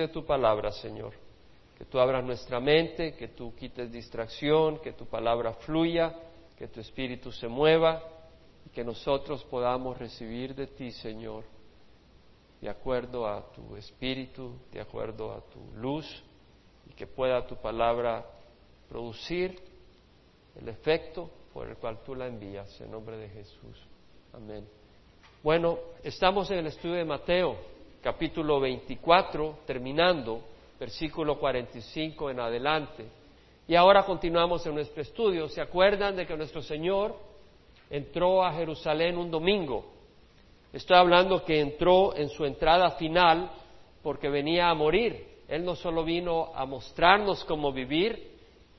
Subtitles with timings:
[0.00, 1.12] de tu palabra, Señor.
[1.76, 6.14] Que tú abras nuestra mente, que tú quites distracción, que tu palabra fluya,
[6.56, 8.02] que tu espíritu se mueva
[8.64, 11.44] y que nosotros podamos recibir de ti, Señor,
[12.60, 16.22] de acuerdo a tu espíritu, de acuerdo a tu luz
[16.88, 18.24] y que pueda tu palabra
[18.88, 19.60] producir
[20.56, 23.86] el efecto por el cual tú la envías, en nombre de Jesús.
[24.32, 24.66] Amén.
[25.42, 27.56] Bueno, estamos en el estudio de Mateo,
[28.04, 30.42] capítulo 24, terminando,
[30.78, 33.06] versículo 45 en adelante.
[33.66, 35.48] Y ahora continuamos en nuestro estudio.
[35.48, 37.16] ¿Se acuerdan de que nuestro Señor
[37.88, 39.86] entró a Jerusalén un domingo?
[40.70, 43.50] Estoy hablando que entró en su entrada final
[44.02, 45.26] porque venía a morir.
[45.48, 48.32] Él no solo vino a mostrarnos cómo vivir,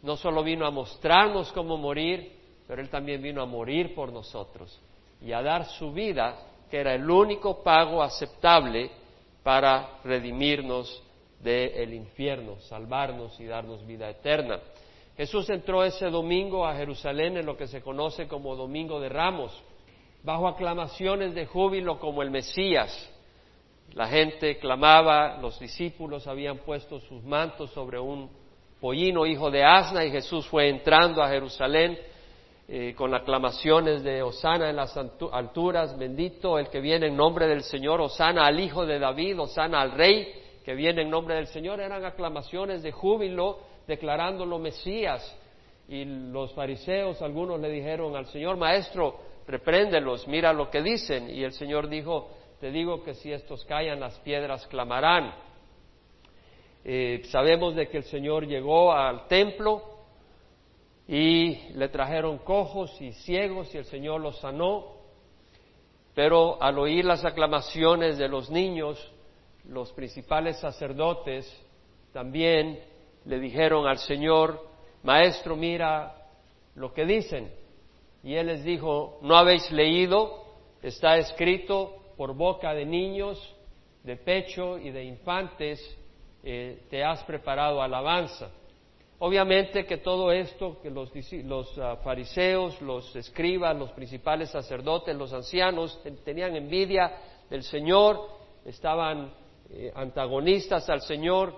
[0.03, 2.31] no solo vino a mostrarnos cómo morir,
[2.67, 4.79] pero Él también vino a morir por nosotros
[5.19, 6.37] y a dar su vida,
[6.69, 8.91] que era el único pago aceptable
[9.45, 11.03] para redimirnos
[11.39, 14.59] del infierno, salvarnos y darnos vida eterna.
[15.15, 19.51] Jesús entró ese domingo a Jerusalén en lo que se conoce como Domingo de Ramos,
[20.23, 22.91] bajo aclamaciones de júbilo como el Mesías.
[23.93, 28.31] La gente clamaba, los discípulos habían puesto sus mantos sobre un
[28.81, 31.99] pollino hijo de asna y Jesús fue entrando a Jerusalén
[32.67, 37.63] eh, con aclamaciones de Osana en las alturas, bendito el que viene en nombre del
[37.63, 41.79] Señor, Osana al Hijo de David, Osana al Rey que viene en nombre del Señor,
[41.79, 45.37] eran aclamaciones de júbilo declarándolo Mesías.
[45.87, 51.29] Y los fariseos, algunos le dijeron al Señor, Maestro, repréndelos, mira lo que dicen.
[51.29, 55.35] Y el Señor dijo, te digo que si estos callan, las piedras clamarán.
[56.83, 59.94] Eh, sabemos de que el Señor llegó al templo,
[61.07, 64.95] y le trajeron cojos y ciegos y el Señor los sanó.
[66.13, 69.11] Pero al oír las aclamaciones de los niños,
[69.67, 71.45] los principales sacerdotes
[72.13, 72.79] también
[73.25, 74.59] le dijeron al Señor,
[75.03, 76.15] Maestro, mira
[76.75, 77.51] lo que dicen.
[78.23, 80.45] Y él les dijo, ¿no habéis leído?
[80.81, 83.55] Está escrito por boca de niños,
[84.03, 85.79] de pecho y de infantes,
[86.43, 88.49] eh, te has preparado alabanza.
[89.19, 96.01] Obviamente que todo esto, que los, ah, fariseos, los escribas, los principales sacerdotes, los ancianos
[96.25, 97.13] tenían envidia
[97.49, 98.19] del Señor,
[98.65, 99.33] estaban
[99.69, 101.53] eh, antagonistas al Señor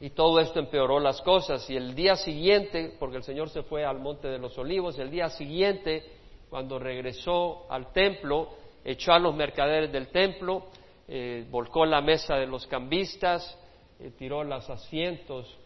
[0.00, 1.68] y todo esto empeoró las cosas.
[1.70, 5.10] Y el día siguiente, porque el Señor se fue al Monte de los Olivos, el
[5.10, 6.04] día siguiente,
[6.50, 8.50] cuando regresó al templo,
[8.84, 10.66] echó a los mercaderes del templo,
[11.08, 13.58] eh, volcó la mesa de los cambistas,
[13.98, 15.58] eh, tiró los asientos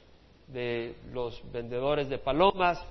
[0.49, 2.85] de los vendedores de palomas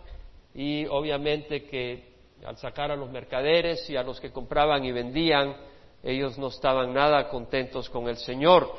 [0.53, 5.55] y obviamente que al sacar a los mercaderes y a los que compraban y vendían,
[6.03, 8.71] ellos no estaban nada contentos con el Señor,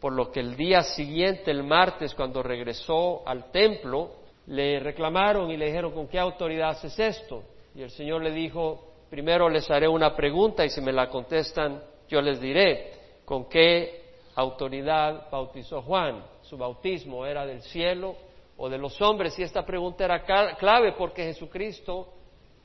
[0.00, 4.10] por lo que el día siguiente, el martes, cuando regresó al templo,
[4.46, 7.42] le reclamaron y le dijeron, ¿con qué autoridad haces esto?
[7.74, 11.82] Y el Señor le dijo, primero les haré una pregunta y si me la contestan,
[12.08, 12.92] yo les diré,
[13.24, 14.04] ¿con qué
[14.34, 16.22] autoridad bautizó Juan?
[16.48, 18.16] Su bautismo era del cielo
[18.56, 20.22] o de los hombres, y esta pregunta era
[20.56, 22.08] clave porque Jesucristo,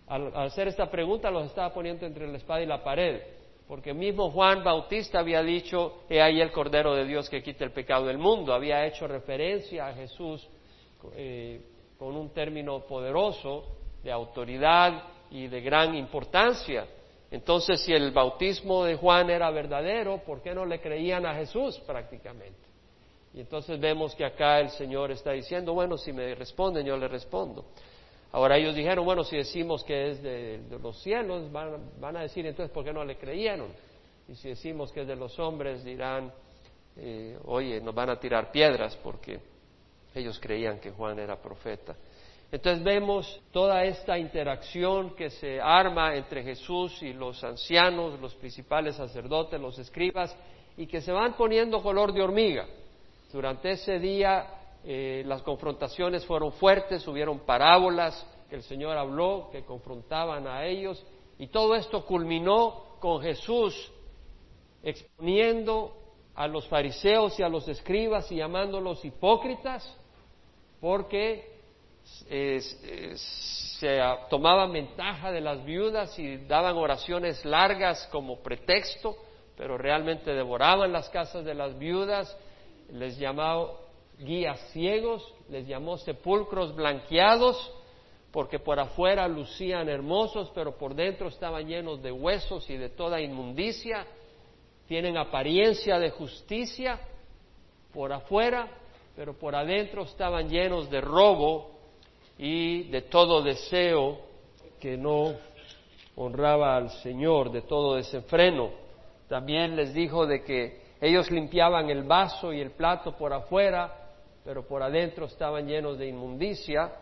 [0.08, 3.22] al, hacer esta pregunta, los estaba poniendo entre la espada y la pared,
[3.68, 7.72] porque mismo Juan Bautista había dicho, he ahí el Cordero de Dios que quita el
[7.72, 10.48] pecado del mundo, había hecho referencia a Jesús
[11.16, 11.62] eh,
[11.98, 13.66] con un término poderoso
[14.04, 16.86] de autoridad y de gran importancia.
[17.30, 21.80] Entonces, si el bautismo de Juan era verdadero, ¿por qué no le creían a Jesús
[21.80, 22.71] prácticamente?
[23.34, 27.08] Y entonces vemos que acá el Señor está diciendo, bueno, si me responden, yo le
[27.08, 27.66] respondo.
[28.34, 32.74] Ahora ellos dijeron, bueno, si decimos que es de, los cielos, van, a decir entonces,
[32.74, 33.70] ¿por qué no le creyeron?
[34.28, 36.32] Y si decimos que es de los hombres, dirán,
[36.98, 39.40] eh, oye, nos van a tirar piedras porque
[40.16, 41.96] ellos creían que Juan era profeta.
[42.52, 48.98] Entonces vemos toda esta interacción que se arma entre Jesús y los ancianos, los principales
[48.98, 50.36] sacerdotes, los escribas,
[50.76, 52.68] y que se van poniendo color de hormiga.
[53.32, 54.48] Durante ese día
[54.84, 61.04] eh, las confrontaciones fueron fuertes, hubieron parábolas que el Señor habló, que confrontaban a ellos,
[61.40, 63.92] y todo esto culminó con Jesús
[64.84, 65.98] exponiendo
[66.36, 69.98] a los fariseos y a los escribas y llamándolos hipócritas,
[70.80, 71.52] porque
[73.16, 74.00] se
[74.30, 79.16] tomaban ventaja de las viudas y daban oraciones largas como pretexto,
[79.56, 82.36] pero realmente devoraban las casas de las viudas
[82.92, 83.80] les llamó
[84.20, 87.72] guías ciegos, les llamó sepulcros blanqueados,
[88.32, 93.20] porque por afuera lucían hermosos, pero por dentro estaban llenos de huesos y de toda
[93.20, 94.06] inmundicia,
[94.88, 97.00] tienen apariencia de justicia,
[97.94, 98.70] por afuera,
[99.16, 101.72] pero por adentro estaban llenos de robo
[102.38, 104.20] y de todo deseo
[104.80, 105.36] que no
[106.16, 108.72] honraba al Señor, de todo desenfreno.
[109.28, 113.92] También les dijo de que ellos limpiaban el vaso y el plato por afuera,
[114.46, 116.94] pero por adentro estaban llenos de inmundicia,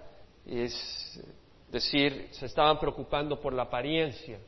[0.48, 1.22] es
[1.70, 4.40] decir, se estaban preocupando por la apariencia.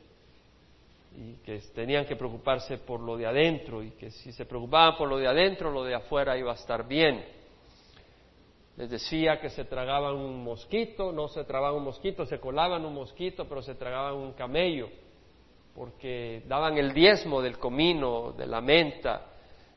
[1.14, 3.82] Y que tenían que preocuparse por lo de adentro.
[3.82, 6.88] Y que si se preocupaban por lo de adentro, lo de afuera iba a estar
[6.88, 7.22] bien.
[8.78, 12.94] Les decía que se tragaban un mosquito, no se tragaban un mosquito, se colaban un
[12.94, 14.88] mosquito, pero se tragaban un camello,
[15.74, 19.31] porque daban el diezmo del comino, de la menta,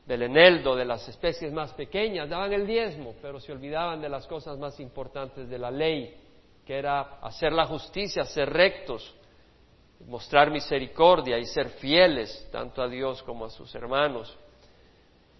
[0.06, 4.26] del eneldo, de las especies más pequeñas, daban el diezmo, pero se olvidaban de las
[4.26, 6.14] cosas más importantes de la ley,
[6.64, 9.14] que era hacer la justicia, ser rectos,
[10.06, 14.36] mostrar misericordia y ser fieles tanto a Dios como a sus hermanos.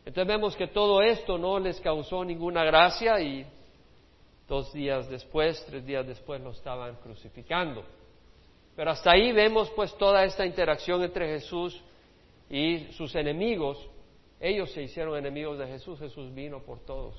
[0.04, 3.46] Entonces vemos que todo esto no les causó ninguna gracia y
[4.48, 7.84] dos días después, tres días después lo estaban crucificando.
[8.74, 11.80] Pero hasta ahí vemos pues toda esta interacción entre Jesús
[12.48, 13.78] y sus enemigos.
[14.40, 17.14] Ellos se hicieron enemigos de Jesús, Jesús vino por todos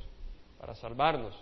[0.60, 1.36] para salvarnos.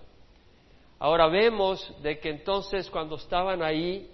[1.00, 4.10] Ahora vemos de que entonces cuando estaban ahí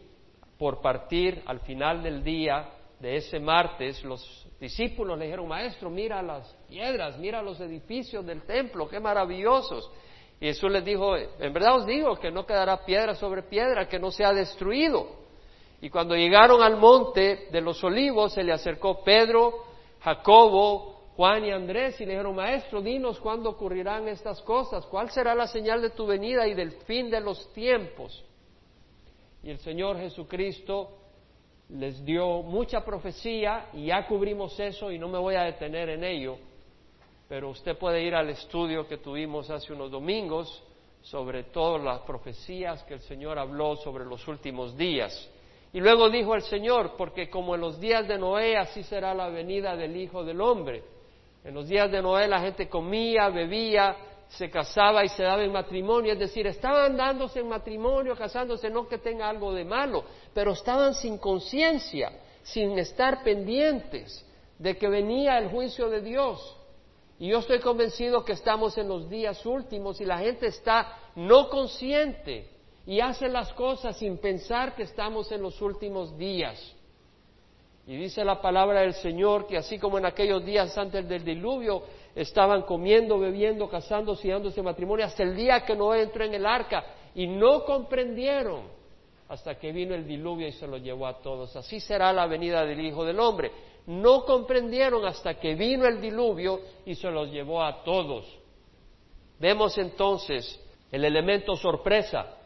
[0.58, 2.70] por partir al final del día
[3.00, 8.44] de ese martes, los discípulos le dijeron, maestro, mira las piedras, mira los edificios del
[8.44, 9.92] templo, qué maravillosos.
[10.40, 14.00] Y Jesús les dijo, en verdad os digo que no quedará piedra sobre piedra, que
[14.00, 15.22] no sea destruido.
[15.82, 19.66] Y cuando llegaron al monte de los olivos, se le acercó Pedro,
[20.00, 25.36] Jacobo, Juan y Andrés y le dijeron, maestro, dinos cuándo ocurrirán estas cosas, cuál será
[25.36, 28.24] la señal de tu venida y del fin de los tiempos.
[29.44, 30.98] Y el Señor Jesucristo
[31.70, 36.04] les dio mucha profecía y ya cubrimos eso y no me voy a detener en
[36.04, 36.38] ello,
[37.28, 40.64] pero usted puede ir al estudio que tuvimos hace unos domingos
[41.02, 45.30] sobre todas las profecías que el Señor habló sobre los últimos días.
[45.74, 49.30] Y luego dijo el Señor, porque como en los días de Noé, así será la
[49.30, 50.84] venida del Hijo del Hombre.
[51.44, 53.96] En los días de Noé la gente comía, bebía,
[54.30, 58.88] se casaba y se daba en matrimonio, es decir, estaban dándose en matrimonio, casándose, no
[58.88, 62.12] que tenga algo de malo, pero estaban sin conciencia,
[62.44, 64.26] sin estar pendientes
[64.58, 66.58] de que venía el juicio de Dios.
[67.20, 71.50] Y yo estoy convencido que estamos en los días últimos y la gente está no
[71.50, 72.50] consciente
[72.86, 76.76] y hace las cosas sin pensar que estamos en los últimos días.
[77.88, 81.84] Y dice la palabra del Señor que así como en aquellos días antes del diluvio,
[82.16, 86.46] estaban comiendo, bebiendo, casándose y dándose matrimonio hasta el día que no entró en el
[86.46, 86.84] arca
[87.16, 88.64] y no comprendieron
[89.28, 91.56] hasta que vino el diluvio y se lo llevó a todos.
[91.56, 93.52] Así será la venida del Hijo del Hombre.
[93.88, 98.26] No comprendieron hasta que vino el diluvio y se los llevó a todos.
[99.40, 100.60] Vemos entonces
[100.92, 102.38] el elemento sorpresa,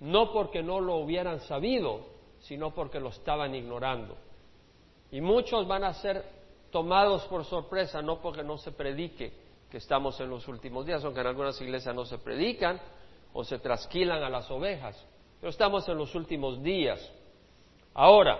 [0.00, 2.15] no porque no lo hubieran sabido,
[2.46, 4.16] sino porque lo estaban ignorando.
[5.10, 6.24] Y muchos van a ser
[6.70, 9.32] tomados por sorpresa, no porque no se predique
[9.70, 12.80] que estamos en los últimos días, aunque en algunas iglesias no se predican
[13.32, 14.96] o se trasquilan a las ovejas,
[15.40, 17.00] pero estamos en los últimos días.
[17.94, 18.38] Ahora,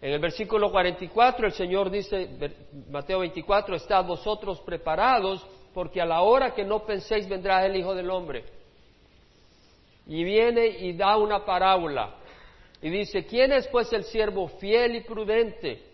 [0.00, 2.54] en el versículo 44 el Señor dice,
[2.90, 7.94] Mateo 24, estad vosotros preparados porque a la hora que no penséis vendrá el Hijo
[7.94, 8.44] del Hombre.
[10.06, 12.17] Y viene y da una parábola
[12.80, 15.88] y dice, ¿quién es pues el siervo fiel y prudente?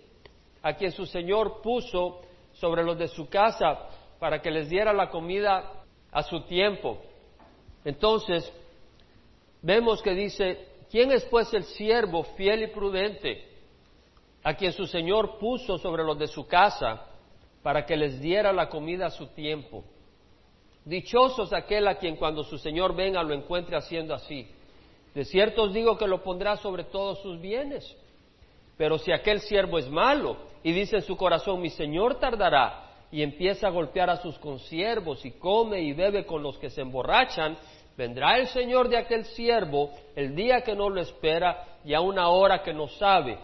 [0.65, 2.23] a quien su Señor puso
[2.55, 3.87] sobre los de su casa
[4.19, 7.03] para que les diera la comida a su tiempo.
[7.85, 8.51] Entonces,
[9.61, 13.47] vemos que dice, ¿quién es pues el siervo fiel y prudente
[14.43, 17.09] a quien su Señor puso sobre los de su casa
[17.63, 19.85] para que les diera la comida a su tiempo?
[20.87, 24.49] Dichosos aquel a quien cuando su Señor venga lo encuentre haciendo así.
[25.15, 27.97] De cierto os digo que lo pondrá sobre todos sus bienes.
[28.77, 32.81] Pero si aquel siervo es malo y dice en su corazón, mi señor tardará,
[33.13, 36.81] y empieza a golpear a sus consiervos y come y bebe con los que se
[36.81, 37.57] emborrachan,
[37.97, 42.29] vendrá el señor de aquel siervo el día que no lo espera y a una
[42.31, 43.39] hora que no sabe,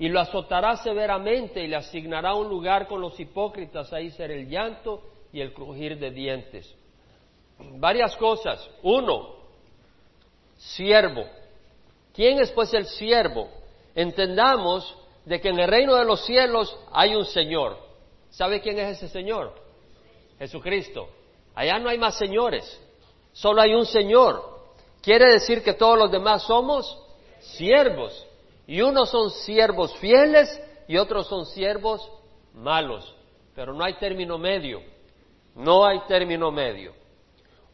[0.00, 4.48] y lo azotará severamente y le asignará un lugar con los hipócritas, ahí será el
[4.48, 5.02] llanto
[5.32, 6.76] y el crujir de dientes.
[7.78, 8.68] Varias cosas.
[8.82, 9.43] Uno,
[10.76, 11.24] siervo.
[12.12, 13.48] ¿Quién es pues el siervo?
[13.94, 17.78] entendamos de que en el reino de los cielos hay un Señor.
[18.30, 19.54] ¿Sabe quién es ese Señor?
[20.38, 21.08] Jesucristo.
[21.54, 22.80] Allá no hay más señores,
[23.32, 24.42] solo hay un Señor.
[25.00, 26.98] Quiere decir que todos los demás somos
[27.40, 28.26] siervos.
[28.66, 32.10] Y unos son siervos fieles y otros son siervos
[32.54, 33.14] malos.
[33.54, 34.82] Pero no hay término medio.
[35.54, 36.94] No hay término medio.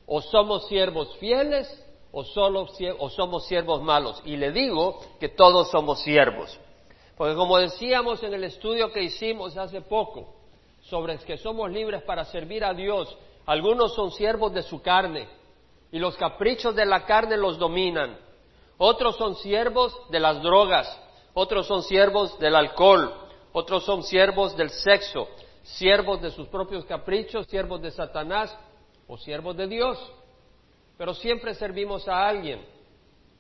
[0.06, 1.68] O somos siervos fieles
[2.12, 2.66] o, solo,
[2.98, 4.20] o somos siervos malos.
[4.24, 6.58] Y le digo que todos somos siervos.
[7.16, 10.34] Porque como decíamos en el estudio que hicimos hace poco,
[10.82, 15.28] sobre que somos libres para servir a Dios, algunos son siervos de su carne
[15.92, 18.18] y los caprichos de la carne los dominan.
[18.78, 21.00] Otros son siervos de las drogas,
[21.34, 23.12] otros son siervos del alcohol,
[23.52, 25.28] otros son siervos del sexo,
[25.62, 28.56] siervos de sus propios caprichos, siervos de Satanás
[29.06, 29.98] o siervos de Dios.
[31.00, 32.60] Pero siempre servimos a alguien.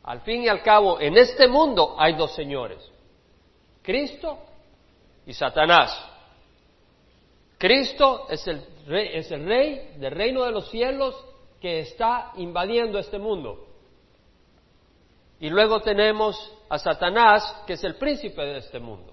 [0.04, 2.90] Al fin y al cabo, en este mundo hay dos señores,
[3.82, 4.38] Cristo
[5.26, 5.94] y Satanás.
[7.58, 11.14] Cristo es el, rey, del reino de los cielos
[11.60, 13.66] que está invadiendo este mundo.
[15.38, 19.12] Y luego tenemos a Satanás, que es el príncipe de este mundo.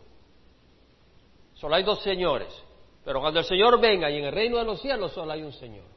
[1.56, 2.64] Solo hay dos señores.
[3.04, 5.52] Pero cuando el Señor venga y en el reino de los cielos solo hay un
[5.52, 5.97] Señor.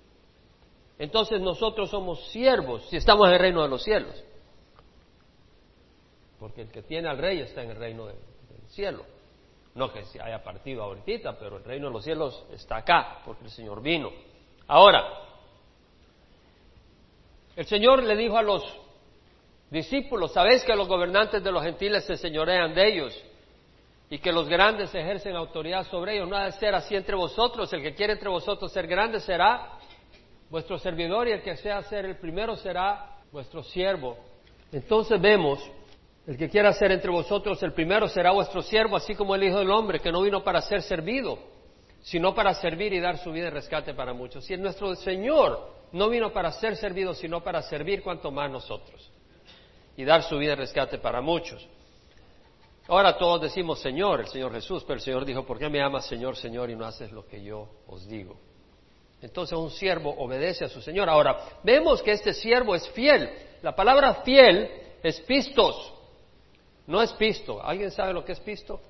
[1.00, 4.22] Entonces nosotros somos siervos si estamos en el reino de los cielos.
[6.38, 8.18] Porque el que tiene al rey está en el reino del
[8.68, 9.06] cielo.
[9.74, 13.44] No que se haya partido ahorita, pero el reino de los cielos está acá, porque
[13.44, 14.10] el Señor vino.
[14.66, 15.06] Ahora,
[17.56, 18.62] el Señor le dijo a los
[19.70, 23.24] discípulos, sabéis que los gobernantes de los gentiles se señorean de ellos
[24.10, 26.28] y que los grandes ejercen autoridad sobre ellos.
[26.28, 27.72] No ha de ser así entre vosotros.
[27.72, 29.79] El que quiere entre vosotros ser grande será
[30.50, 34.18] vuestro servidor y el que sea ser el primero será vuestro siervo.
[34.72, 35.58] Entonces vemos,
[36.26, 39.58] el que quiera ser entre vosotros el primero será vuestro siervo, así como el Hijo
[39.58, 41.38] del Hombre, que no vino para ser servido,
[42.02, 44.44] sino para servir y dar su vida de rescate para muchos.
[44.44, 49.10] Si nuestro Señor no vino para ser servido, sino para servir, cuanto más nosotros,
[49.96, 51.66] y dar su vida de rescate para muchos.
[52.88, 56.06] Ahora todos decimos Señor, el Señor Jesús, pero el Señor dijo, ¿por qué me amas
[56.06, 58.36] Señor, Señor y no haces lo que yo os digo?
[59.22, 61.08] Entonces un siervo obedece a su Señor.
[61.08, 63.30] Ahora, vemos que este siervo es fiel.
[63.62, 64.70] La palabra fiel
[65.02, 65.92] es pistos,
[66.86, 67.62] no es pisto.
[67.62, 68.80] ¿Alguien sabe lo que es pisto?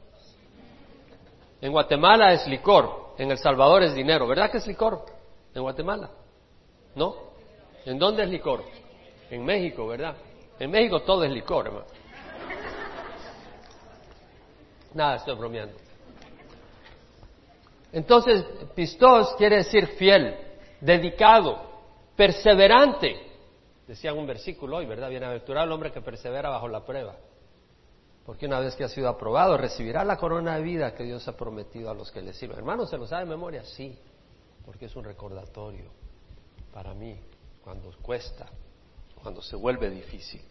[1.61, 4.27] En Guatemala es licor, en El Salvador es dinero.
[4.27, 5.05] ¿Verdad que es licor?
[5.55, 6.11] En Guatemala.
[6.95, 7.15] ¿No?
[7.85, 8.65] ¿En dónde es licor?
[9.31, 10.17] En México, ¿verdad?
[10.59, 11.87] En México todo es licor, hermano.
[14.95, 15.89] Nada, estoy bromeando.
[17.92, 18.44] Entonces,
[18.75, 20.37] pistos quiere decir fiel,
[20.80, 21.61] dedicado,
[22.16, 23.28] perseverante.
[23.87, 25.11] Decía un versículo hoy, ¿verdad?
[25.11, 27.16] Bienaventurado el hombre que persevera bajo la prueba.
[28.25, 31.37] Porque una vez que ha sido aprobado, recibirá la corona de vida que Dios ha
[31.37, 32.59] prometido a los que le sirven.
[32.59, 33.64] Hermanos, ¿se lo sabe de memoria?
[33.64, 33.99] Sí,
[34.64, 35.90] porque es un recordatorio
[36.73, 37.18] para mí
[37.64, 38.47] cuando cuesta,
[39.20, 40.42] cuando se vuelve difícil.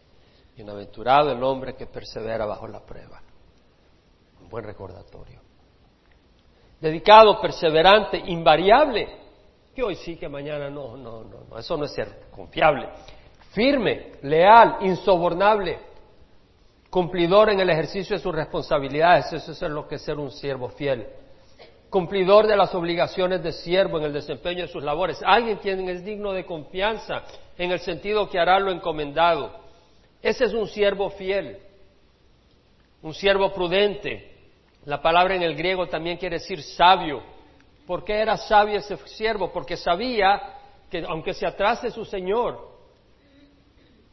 [0.55, 3.21] Bienaventurado el hombre que persevera bajo la prueba
[4.49, 5.39] buen recordatorio.
[6.79, 9.07] Dedicado, perseverante, invariable,
[9.75, 12.87] que hoy sí, que mañana no, no, no, no, eso no es ser confiable.
[13.51, 15.79] Firme, leal, insobornable,
[16.89, 20.69] cumplidor en el ejercicio de sus responsabilidades, eso es lo que es ser un siervo
[20.69, 21.07] fiel.
[21.89, 25.19] Cumplidor de las obligaciones de siervo en el desempeño de sus labores.
[25.25, 27.23] Alguien quien es digno de confianza
[27.57, 29.59] en el sentido que hará lo encomendado.
[30.21, 31.57] Ese es un siervo fiel,
[33.01, 34.38] un siervo prudente,
[34.85, 37.21] la palabra en el griego también quiere decir sabio.
[37.85, 39.51] ¿Por qué era sabio ese siervo?
[39.51, 40.57] Porque sabía
[40.89, 42.69] que aunque se atrase su Señor,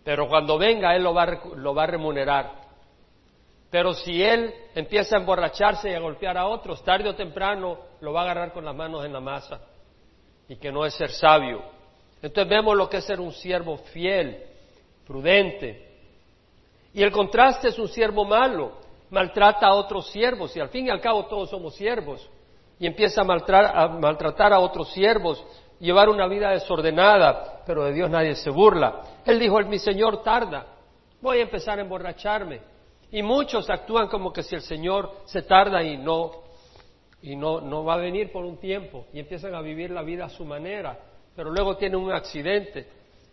[0.05, 2.67] pero cuando venga Él lo va, lo va a remunerar.
[3.71, 8.13] Pero si Él empieza a emborracharse y a golpear a otros, tarde o temprano lo
[8.13, 9.61] va a agarrar con las manos en la masa.
[10.49, 11.63] Y que no es ser sabio.
[12.23, 14.43] Entonces vemos lo que es ser un siervo fiel,
[15.07, 15.87] prudente.
[16.95, 20.91] Y el contraste es un siervo malo maltrata a otros siervos y al fin y
[20.91, 22.29] al cabo todos somos siervos
[22.79, 25.45] y empieza a, maltratar a otros siervos,
[25.79, 29.01] llevar una vida desordenada, pero de Dios nadie se burla.
[29.25, 30.67] Él dijo, mi Señor tarda,
[31.21, 32.61] voy a empezar a emborracharme.
[33.11, 36.33] Y muchos actúan como que si el Señor se tarda y no,
[37.23, 40.27] y no, no va a venir por un tiempo y empiezan a vivir la vida
[40.27, 40.99] a su manera,
[41.35, 42.89] pero luego tienen un accidente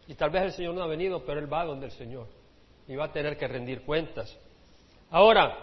[0.08, 2.28] y tal vez el Señor no ha venido, pero Él va donde el Señor
[2.88, 4.38] y va a tener que rendir cuentas.
[5.14, 5.56] Ahora,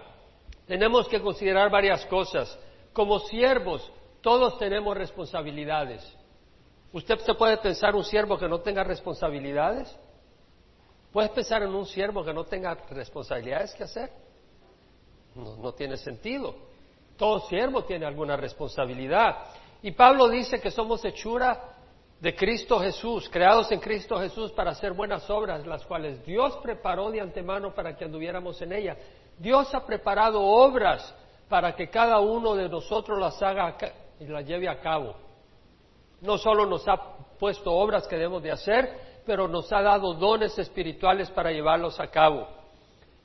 [0.69, 2.57] tenemos que considerar varias cosas.
[2.93, 3.83] Como siervos,
[4.21, 6.01] todos tenemos responsabilidades.
[6.93, 9.93] ¿Usted se puede pensar un siervo que no tenga responsabilidades?
[11.13, 14.13] ¿Puedes pensar en un siervo que no tenga responsabilidades que hacer?
[15.35, 16.55] No, no tiene sentido.
[17.17, 19.47] Todo siervo tiene alguna responsabilidad.
[19.83, 21.75] Y Pablo dice que somos hechura
[22.21, 27.11] de Cristo Jesús, creados en Cristo Jesús para hacer buenas obras, las cuales Dios preparó
[27.11, 28.99] de antemano para que anduviéramos en ellas.
[29.41, 31.15] Dios ha preparado obras
[31.49, 33.75] para que cada uno de nosotros las haga
[34.21, 35.15] y las lleve a cabo.
[36.21, 40.59] No solo nos ha puesto obras que debemos de hacer, pero nos ha dado dones
[40.59, 42.47] espirituales para llevarlos a cabo.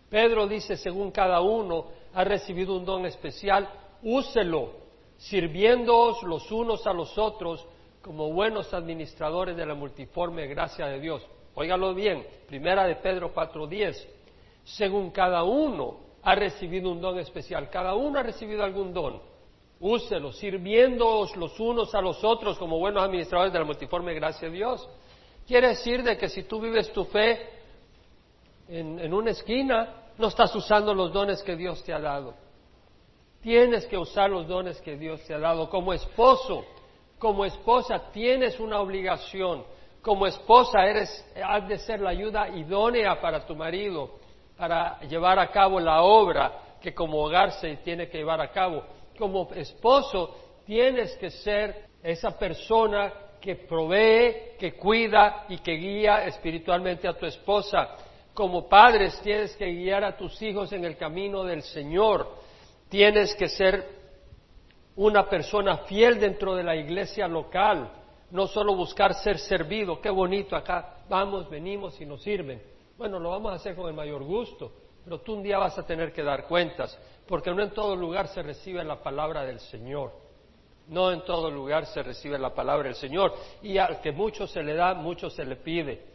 [0.09, 3.67] Pedro dice, según cada uno ha recibido un don especial,
[4.01, 4.71] úselo,
[5.17, 7.67] sirviéndoos los unos a los otros
[8.01, 11.27] como buenos administradores de la multiforme gracia de Dios.
[11.55, 14.07] Óigalo bien, primera de Pedro 4.10,
[14.65, 19.21] según cada uno ha recibido un don especial, cada uno ha recibido algún don,
[19.79, 24.55] úselo, sirviéndoos los unos a los otros como buenos administradores de la multiforme gracia de
[24.55, 24.89] Dios.
[25.47, 27.47] Quiere decir de que si tú vives tu fe
[28.67, 32.33] en, en una esquina, no estás usando los dones que Dios te ha dado.
[33.41, 35.69] Tienes que usar los dones que Dios te ha dado.
[35.69, 36.65] Como esposo,
[37.19, 39.63] como esposa tienes una obligación.
[40.01, 44.19] Como esposa eres, has de ser la ayuda idónea para tu marido,
[44.57, 48.83] para llevar a cabo la obra que como hogar se tiene que llevar a cabo.
[49.17, 50.35] Como esposo
[50.65, 57.25] tienes que ser esa persona que provee, que cuida y que guía espiritualmente a tu
[57.25, 57.95] esposa.
[58.33, 62.27] Como padres tienes que guiar a tus hijos en el camino del Señor.
[62.89, 63.87] Tienes que ser
[64.95, 67.91] una persona fiel dentro de la iglesia local,
[68.31, 72.74] no solo buscar ser servido, qué bonito acá, vamos, venimos y nos sirven.
[72.97, 74.71] Bueno, lo vamos a hacer con el mayor gusto,
[75.03, 76.97] pero tú un día vas a tener que dar cuentas,
[77.27, 80.13] porque no en todo lugar se recibe la palabra del Señor.
[80.87, 83.33] No en todo lugar se recibe la palabra del Señor.
[83.63, 86.05] Y al que mucho se le da, mucho se le pide.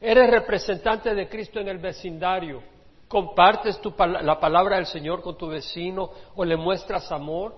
[0.00, 2.62] Eres representante de Cristo en el vecindario.
[3.06, 3.80] ¿Compartes
[4.22, 7.54] la palabra del Señor con tu vecino o le muestras amor?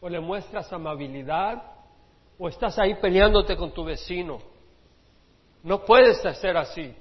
[0.00, 1.62] ¿O le muestras amabilidad?
[2.38, 4.38] ¿O estás ahí peleándote con tu vecino?
[5.62, 6.94] No puedes hacer así.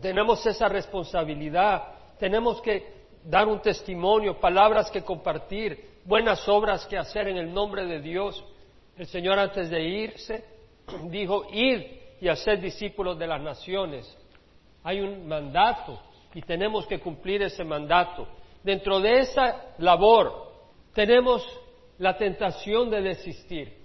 [0.00, 1.82] Tenemos esa responsabilidad.
[2.18, 7.86] Tenemos que dar un testimonio, palabras que compartir, buenas obras que hacer en el nombre
[7.86, 8.44] de Dios.
[8.96, 10.44] El Señor antes de irse
[11.04, 11.82] dijo, id
[12.20, 14.16] y hacer discípulos de las naciones.
[14.84, 16.00] Hay un mandato
[16.34, 18.26] y tenemos que cumplir ese mandato.
[18.62, 20.52] Dentro de esa labor
[20.94, 21.44] tenemos
[21.98, 23.76] la tentación de desistir.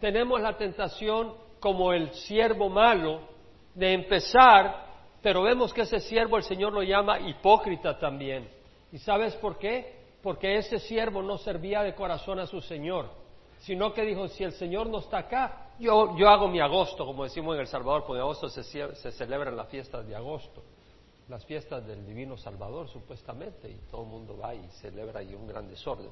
[0.00, 3.20] Tenemos la tentación como el siervo malo
[3.74, 4.85] de empezar,
[5.26, 8.48] pero vemos que ese siervo el Señor lo llama hipócrita también.
[8.92, 10.04] ¿Y sabes por qué?
[10.22, 13.10] Porque ese siervo no servía de corazón a su Señor,
[13.58, 17.24] sino que dijo, si el Señor no está acá, yo, yo hago mi agosto, como
[17.24, 20.62] decimos en El Salvador, porque en agosto se, se celebran las fiestas de agosto,
[21.28, 25.48] las fiestas del Divino Salvador, supuestamente, y todo el mundo va y celebra y un
[25.48, 26.10] gran desorden,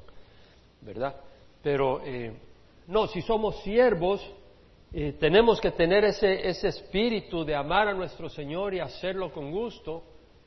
[0.81, 1.15] ¿verdad?
[1.63, 2.37] Pero eh,
[2.89, 4.21] no, si somos siervos,
[4.95, 9.51] eh, tenemos que tener ese, ese espíritu de amar a nuestro Señor y hacerlo con
[9.51, 10.05] gusto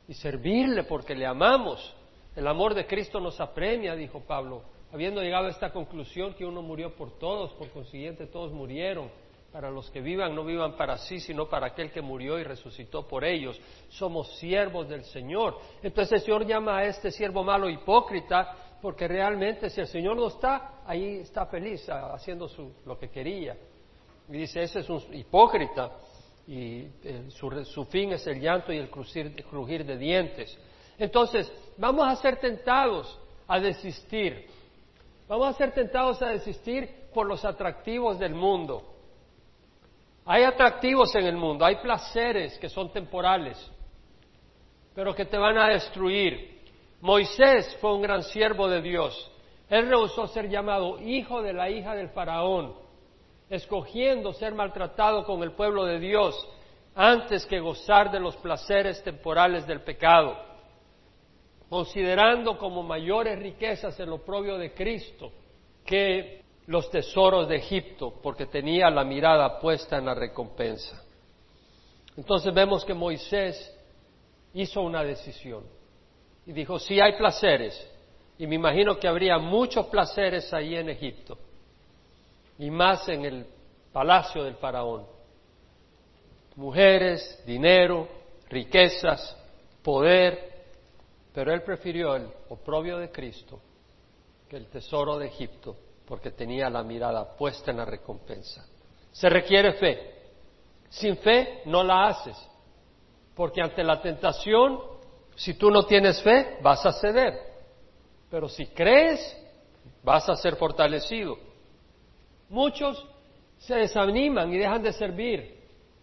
[0.07, 1.93] y servirle porque le amamos.
[2.35, 6.61] El amor de Cristo nos apremia, dijo Pablo habiendo llegado a esta conclusión que uno
[6.61, 9.09] murió por todos, por consiguiente todos murieron,
[9.51, 13.07] para los que vivan no vivan para sí, sino para aquel que murió y resucitó
[13.07, 13.59] por ellos.
[13.89, 15.57] Somos siervos del Señor.
[15.81, 20.27] Entonces el Señor llama a este siervo malo hipócrita, porque realmente si el Señor no
[20.27, 22.49] está, ahí está feliz haciendo
[22.85, 23.57] lo que quería.
[24.29, 25.91] Y dice, ese es un hipócrita
[26.47, 30.57] y eh, su, su, fin es el llanto y el crujir de dientes.
[30.97, 34.47] Entonces, vamos a ser tentados a desistir
[35.27, 38.81] Vamos a ser tentados a desistir por los atractivos del mundo.
[40.25, 43.57] Hay atractivos en el mundo, hay placeres que son temporales,
[44.95, 46.61] pero que te van a destruir.
[47.01, 49.31] Moisés fue un gran siervo de Dios.
[49.69, 52.73] Él rehusó ser llamado hijo de la hija del faraón,
[53.49, 56.35] escogiendo ser maltratado con el pueblo de Dios
[56.95, 60.47] antes que gozar de los placeres temporales del pecado
[61.69, 65.31] considerando como mayores riquezas el oprobio de Cristo
[65.85, 71.01] que los tesoros de Egipto, porque tenía la mirada puesta en la recompensa.
[72.17, 73.73] Entonces vemos que Moisés
[74.53, 75.63] hizo una decisión
[76.45, 77.89] y dijo, sí hay placeres,
[78.37, 81.37] y me imagino que habría muchos placeres ahí en Egipto,
[82.59, 83.45] y más en el
[83.91, 85.05] palacio del faraón.
[86.55, 88.07] Mujeres, dinero,
[88.49, 89.37] riquezas,
[89.83, 90.65] poder,
[91.33, 93.59] pero él prefirió el oprobio de Cristo
[94.49, 98.65] que el tesoro de Egipto, porque tenía la mirada puesta en la recompensa.
[99.11, 100.13] Se requiere fe.
[100.89, 102.37] Sin fe no la haces,
[103.35, 104.79] porque ante la tentación,
[105.35, 107.37] si tú no tienes fe, vas a ceder.
[108.29, 109.37] Pero si crees,
[110.01, 111.37] vas a ser fortalecido.
[112.49, 113.05] Muchos
[113.57, 115.57] se desaniman y dejan de servir,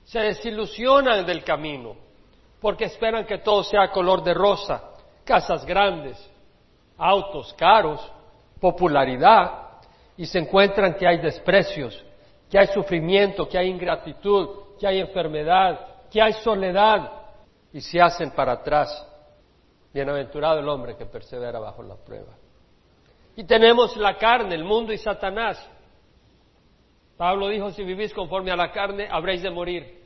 [0.04, 1.96] se desilusionan del camino,
[2.60, 6.18] porque esperan que todo sea color de rosa casas grandes,
[6.98, 8.12] autos caros,
[8.60, 9.62] popularidad,
[10.16, 12.04] y se encuentran que hay desprecios,
[12.48, 15.80] que hay sufrimiento, que hay ingratitud, que hay enfermedad,
[16.10, 17.10] que hay soledad,
[17.72, 19.08] y se hacen para atrás.
[19.92, 22.32] Bienaventurado el hombre que persevera bajo la prueba.
[23.36, 25.68] Y tenemos la carne, el mundo y Satanás.
[27.16, 30.02] Pablo dijo, si vivís conforme a la carne, habréis de morir.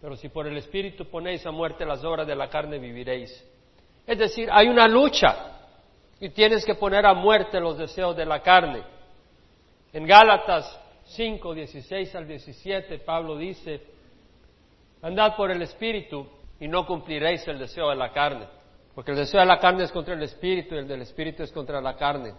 [0.00, 3.30] Pero si por el Espíritu ponéis a muerte las obras de la carne, viviréis.
[4.06, 5.54] Es decir, hay una lucha
[6.20, 8.82] y tienes que poner a muerte los deseos de la carne.
[9.92, 13.80] En Gálatas 5, 16 al 17, Pablo dice,
[15.02, 16.26] andad por el Espíritu
[16.58, 18.46] y no cumpliréis el deseo de la carne,
[18.94, 21.52] porque el deseo de la carne es contra el Espíritu y el del Espíritu es
[21.52, 22.34] contra la carne.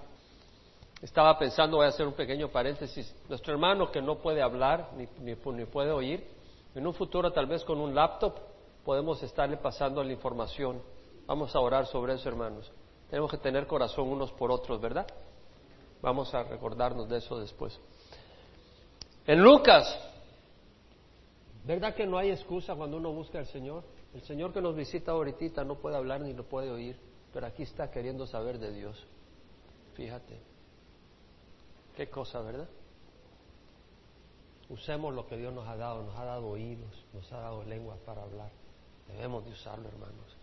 [1.02, 5.08] Estaba pensando, voy a hacer un pequeño paréntesis, nuestro hermano que no puede hablar ni,
[5.20, 6.26] ni, puede oír,
[6.74, 8.36] en un futuro tal vez con un laptop
[8.84, 10.82] podemos estarle pasando la información.
[11.26, 12.72] Vamos a orar sobre eso, hermanos.
[13.10, 15.08] Tenemos que tener corazón unos por otros, ¿verdad?
[16.02, 17.80] Vamos a recordarnos de eso después.
[19.28, 19.98] En Lucas,
[21.66, 23.84] ¿verdad que no hay excusa cuando uno busca al Señor?
[24.14, 26.98] El Señor que nos visita ahorita no puede hablar ni lo puede oír,
[27.34, 29.06] pero aquí está queriendo saber de Dios.
[29.96, 30.55] Fíjate.
[31.96, 32.68] Qué cosa, ¿verdad?
[34.70, 37.96] Usemos lo que Dios nos ha dado, nos ha dado oídos, nos ha dado lengua
[38.06, 38.50] para hablar.
[39.08, 40.38] Debemos de usarlo, hermanos.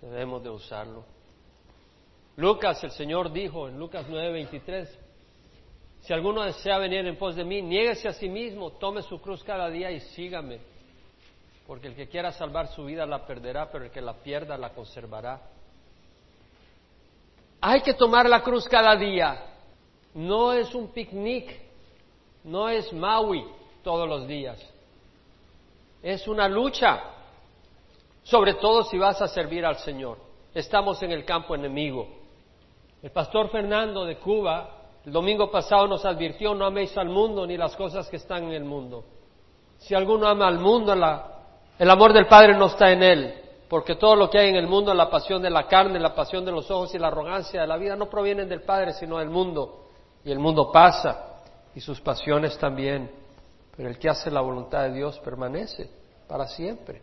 [0.00, 1.04] Debemos de usarlo.
[2.36, 4.88] Lucas, el Señor dijo en Lucas 9:23,
[6.02, 9.42] si alguno desea venir en pos de mí, niéguese a sí mismo, tome su cruz
[9.42, 10.60] cada día y sígame.
[11.66, 14.70] Porque el que quiera salvar su vida la perderá, pero el que la pierda la
[14.70, 15.40] conservará.
[17.60, 19.47] Hay que tomar la cruz cada día.
[20.18, 21.48] No es un picnic,
[22.42, 23.44] no es Maui
[23.84, 24.58] todos los días.
[26.02, 27.00] Es una lucha,
[28.24, 30.18] sobre todo si vas a servir al Señor.
[30.52, 32.08] Estamos en el campo enemigo.
[33.00, 34.74] El pastor Fernando de Cuba
[35.06, 38.54] el domingo pasado nos advirtió, no améis al mundo ni las cosas que están en
[38.54, 39.04] el mundo.
[39.76, 40.92] Si alguno ama al mundo,
[41.78, 43.34] el amor del Padre no está en él,
[43.68, 46.44] porque todo lo que hay en el mundo, la pasión de la carne, la pasión
[46.44, 49.30] de los ojos y la arrogancia de la vida, no provienen del Padre, sino del
[49.30, 49.87] mundo.
[50.28, 51.40] Y el mundo pasa,
[51.74, 53.10] y sus pasiones también.
[53.74, 55.88] Pero el que hace la voluntad de Dios permanece
[56.28, 57.00] para siempre.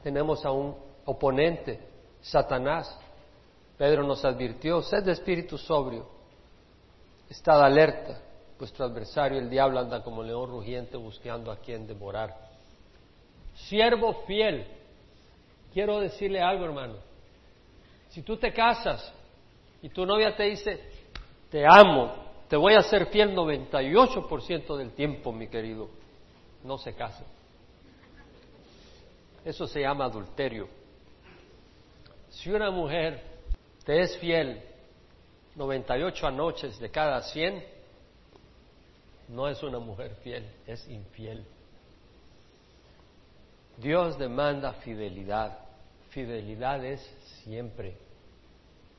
[0.00, 1.80] Tenemos a un oponente,
[2.22, 2.96] Satanás,
[3.76, 6.06] Pedro nos advirtió, sed de espíritu sobrio,
[7.28, 8.20] estad alerta,
[8.56, 12.36] vuestro adversario el diablo anda como león rugiente buscando a quien devorar.
[13.52, 14.64] Siervo fiel,
[15.72, 16.98] quiero decirle algo hermano,
[18.10, 19.12] si tú te casas
[19.82, 20.93] y tu novia te dice,
[21.54, 22.12] te amo,
[22.48, 25.88] te voy a ser fiel 98% del tiempo, mi querido,
[26.64, 27.22] no se casa.
[29.44, 30.66] Eso se llama adulterio.
[32.28, 33.22] Si una mujer
[33.84, 34.64] te es fiel
[35.54, 37.64] 98 noches de cada 100,
[39.28, 41.46] no es una mujer fiel, es infiel.
[43.76, 45.56] Dios demanda fidelidad.
[46.08, 47.00] Fidelidad es
[47.44, 47.96] siempre.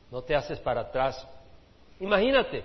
[0.10, 1.28] No te haces para atrás.
[1.99, 2.63] Imagínate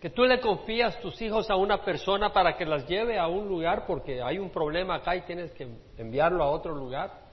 [0.00, 3.48] que tú le confías tus hijos a una persona para que las lleve a un
[3.48, 7.28] lugar porque hay un problema acá y tienes que enviarlo a otro lugar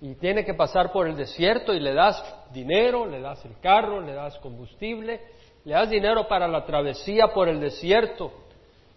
[0.00, 4.00] y tiene que pasar por el desierto y le das dinero, le das el carro,
[4.00, 5.20] le das combustible,
[5.64, 8.32] le das dinero para la travesía por el desierto.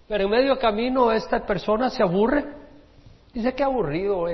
[0.07, 2.45] Pero en medio camino esta persona se aburre.
[3.33, 4.27] Dice, qué aburrido,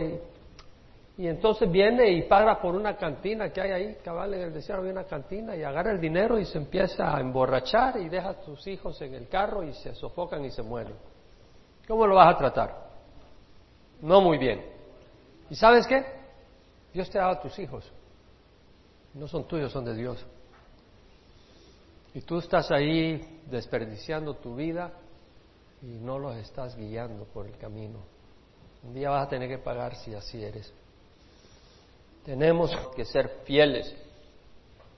[1.22, 4.84] Y entonces viene y paga por una cantina que hay ahí, cabal, en el desierto
[4.84, 8.42] hay una cantina, y agarra el dinero y se empieza a emborrachar y deja a
[8.42, 10.96] tus hijos en el carro y se sofocan y se mueren.
[11.88, 12.76] ¿Cómo lo vas a tratar?
[14.02, 14.66] No muy bien.
[15.48, 16.04] ¿Y sabes qué?
[16.92, 17.88] Dios te ha dado a tus hijos.
[19.14, 20.26] No son tuyos, son de Dios.
[22.16, 24.92] Y tú estás ahí desperdiciando tu vida
[25.84, 28.00] y no los estás guiando por el camino.
[28.82, 30.74] Un día vas a tener que pagar si así eres.
[32.26, 33.96] Tenemos que ser fieles.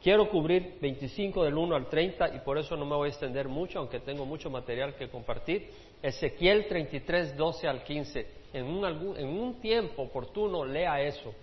[0.02, 3.48] Quiero cubrir 25 del 1 al 30 y por eso no me voy a extender
[3.48, 5.70] mucho, aunque tengo mucho material que compartir.
[6.02, 8.28] Ezequiel 33, 12 al 15.
[8.54, 11.34] En un, en un tiempo oportuno lea eso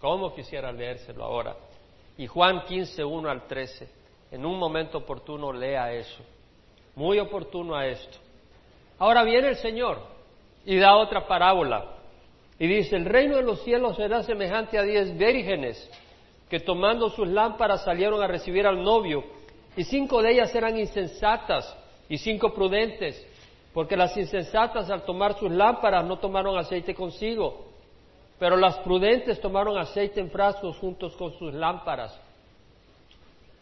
[0.00, 1.54] ¿Cómo quisiera leérselo ahora?
[2.16, 3.88] Y Juan 15, 1 al 13.
[4.32, 6.24] En un momento oportuno lea eso.
[6.96, 8.18] Muy oportuno a esto.
[8.98, 10.00] Ahora viene el Señor
[10.64, 11.96] y da otra parábola.
[12.60, 15.90] Y dice, el reino de los cielos será semejante a diez vírgenes
[16.48, 19.24] que tomando sus lámparas salieron a recibir al novio.
[19.76, 21.76] Y cinco de ellas eran insensatas
[22.08, 23.26] y cinco prudentes,
[23.74, 27.70] porque las insensatas al tomar sus lámparas no tomaron aceite consigo
[28.40, 32.18] pero las prudentes tomaron aceite en frascos juntos con sus lámparas.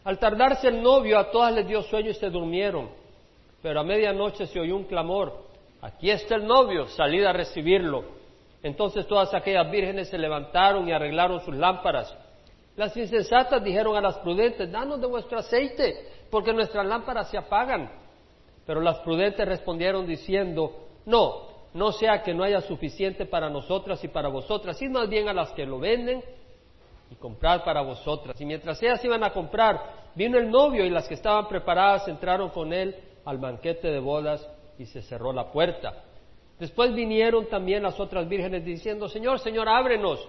[0.05, 2.89] Al tardarse el novio, a todas les dio sueño y se durmieron.
[3.61, 5.35] Pero a medianoche se oyó un clamor,
[5.81, 8.05] aquí está el novio, salid a recibirlo.
[8.61, 12.15] Entonces todas aquellas vírgenes se levantaron y arreglaron sus lámparas.
[12.75, 17.89] Las insensatas dijeron a las prudentes, danos de vuestro aceite, porque nuestras lámparas se apagan.
[18.65, 24.07] Pero las prudentes respondieron diciendo, no, no sea que no haya suficiente para nosotras y
[24.07, 26.23] para vosotras, id más bien a las que lo venden
[27.09, 28.39] y comprar para vosotras.
[28.39, 32.49] Y mientras ellas iban a comprar, vino el novio y las que estaban preparadas entraron
[32.49, 32.95] con él
[33.25, 36.03] al banquete de bodas y se cerró la puerta.
[36.59, 40.27] Después vinieron también las otras vírgenes diciendo, Señor, Señor, ábrenos.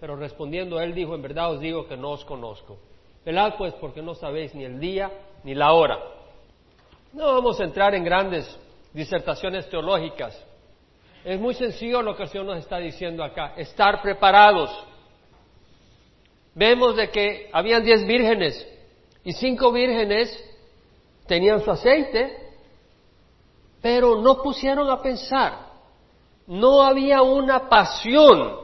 [0.00, 2.78] Pero respondiendo él dijo, en verdad os digo que no os conozco.
[3.24, 5.10] Velad pues porque no sabéis ni el día
[5.44, 5.98] ni la hora.
[7.12, 8.58] No vamos a entrar en grandes
[8.92, 10.44] disertaciones teológicas.
[11.24, 14.70] Es muy sencillo lo que el Señor nos está diciendo acá, estar preparados.
[16.54, 18.66] Vemos de que habían diez vírgenes
[19.24, 20.44] y cinco vírgenes
[21.26, 22.36] tenían su aceite,
[23.82, 25.67] pero no pusieron a pensar.
[26.48, 28.56] No había una pasión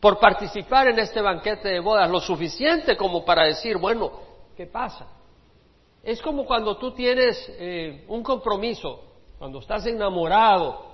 [0.00, 4.10] por participar en este banquete de bodas, lo suficiente como para decir, bueno,
[4.56, 5.06] ¿qué pasa?
[6.02, 9.04] Es como cuando tú tienes eh, un compromiso,
[9.38, 10.86] cuando estás enamorado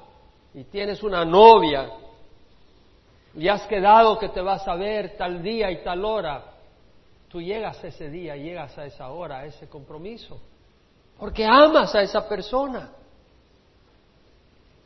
[0.53, 1.93] y tienes una novia
[3.37, 6.43] y has quedado que te vas a ver tal día y tal hora,
[7.29, 10.41] tú llegas a ese día, llegas a esa hora, a ese compromiso,
[11.19, 12.91] porque amas a esa persona.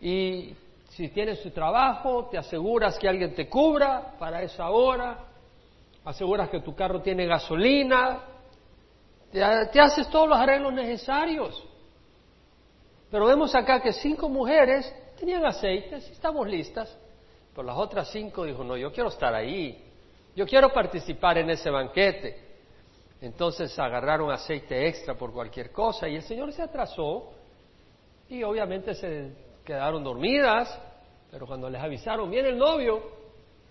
[0.03, 0.55] Y
[0.91, 5.19] si tienes tu trabajo, te aseguras que alguien te cubra para esa hora,
[6.05, 8.23] aseguras que tu carro tiene gasolina,
[9.31, 11.65] te, haces todos los arreglos necesarios.
[13.09, 16.97] Pero vemos acá que cinco mujeres tenían aceites, estamos listas,
[17.55, 19.85] pero las otras cinco dijo, no, yo quiero estar ahí,
[20.35, 22.51] yo quiero participar en ese banquete.
[23.21, 27.31] Entonces agarraron aceite extra por cualquier cosa y el Señor se atrasó
[28.29, 30.77] y obviamente se quedaron dormidas,
[31.31, 33.01] pero cuando les avisaron, viene el novio,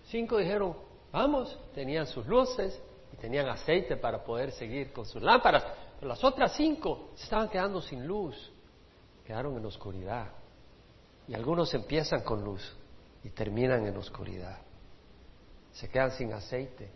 [0.06, 0.74] cinco dijeron,
[1.12, 2.80] vamos, tenían sus luces
[3.12, 5.62] y tenían aceite para poder seguir con sus lámparas,
[5.96, 8.50] pero las otras cinco se estaban quedando sin luz,
[9.26, 10.28] quedaron en oscuridad.
[11.28, 12.74] Y algunos empiezan con luz
[13.22, 14.56] y terminan en oscuridad.
[15.72, 16.88] Se quedan sin aceite,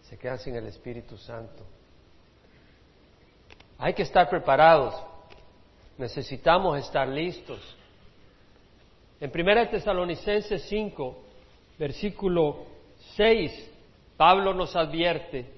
[0.00, 1.62] se quedan sin el Espíritu Santo.
[3.76, 4.94] Hay que estar preparados,
[5.98, 7.60] necesitamos estar listos.
[9.24, 11.16] En 1 Tesalonicenses 5,
[11.78, 12.66] versículo
[13.16, 13.72] 6,
[14.18, 15.50] Pablo nos advierte,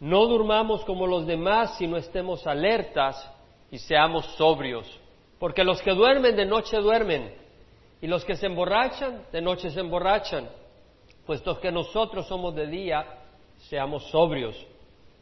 [0.00, 3.32] no durmamos como los demás, sino estemos alertas
[3.70, 4.84] y seamos sobrios,
[5.38, 7.36] porque los que duermen de noche duermen,
[8.00, 10.48] y los que se emborrachan de noche se emborrachan,
[11.24, 13.06] puesto que nosotros somos de día,
[13.68, 14.56] seamos sobrios,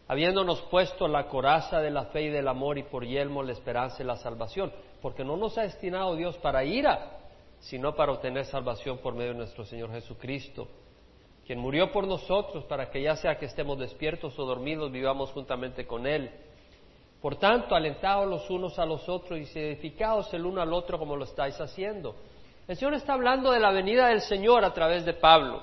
[0.08, 4.02] habiéndonos puesto la coraza de la fe y del amor y por yelmo la esperanza
[4.02, 7.24] y la salvación, porque no nos ha destinado Dios para ira,
[7.66, 10.68] sino para obtener salvación por medio de nuestro Señor Jesucristo,
[11.44, 15.84] quien murió por nosotros para que ya sea que estemos despiertos o dormidos, vivamos juntamente
[15.84, 16.30] con Él.
[17.20, 21.16] Por tanto, alentados los unos a los otros y edificados el uno al otro como
[21.16, 22.14] lo estáis haciendo.
[22.68, 25.60] El Señor está hablando de la venida del Señor a través de Pablo.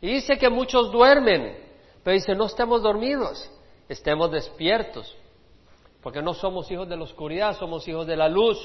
[0.00, 1.54] Y dice que muchos duermen,
[2.02, 3.50] pero dice, no estemos dormidos,
[3.90, 5.14] estemos despiertos,
[6.02, 8.58] porque no somos hijos de la oscuridad, somos hijos de la luz.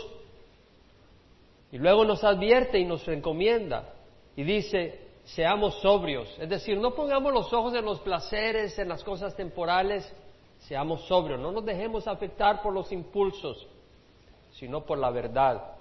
[1.71, 3.93] Y luego nos advierte y nos encomienda
[4.35, 6.33] y dice, seamos sobrios.
[6.39, 10.09] Es decir, no pongamos los ojos en los placeres, en las cosas temporales,
[10.59, 11.39] seamos sobrios.
[11.39, 13.67] No nos dejemos afectar por los impulsos,
[14.51, 15.73] sino por la verdad.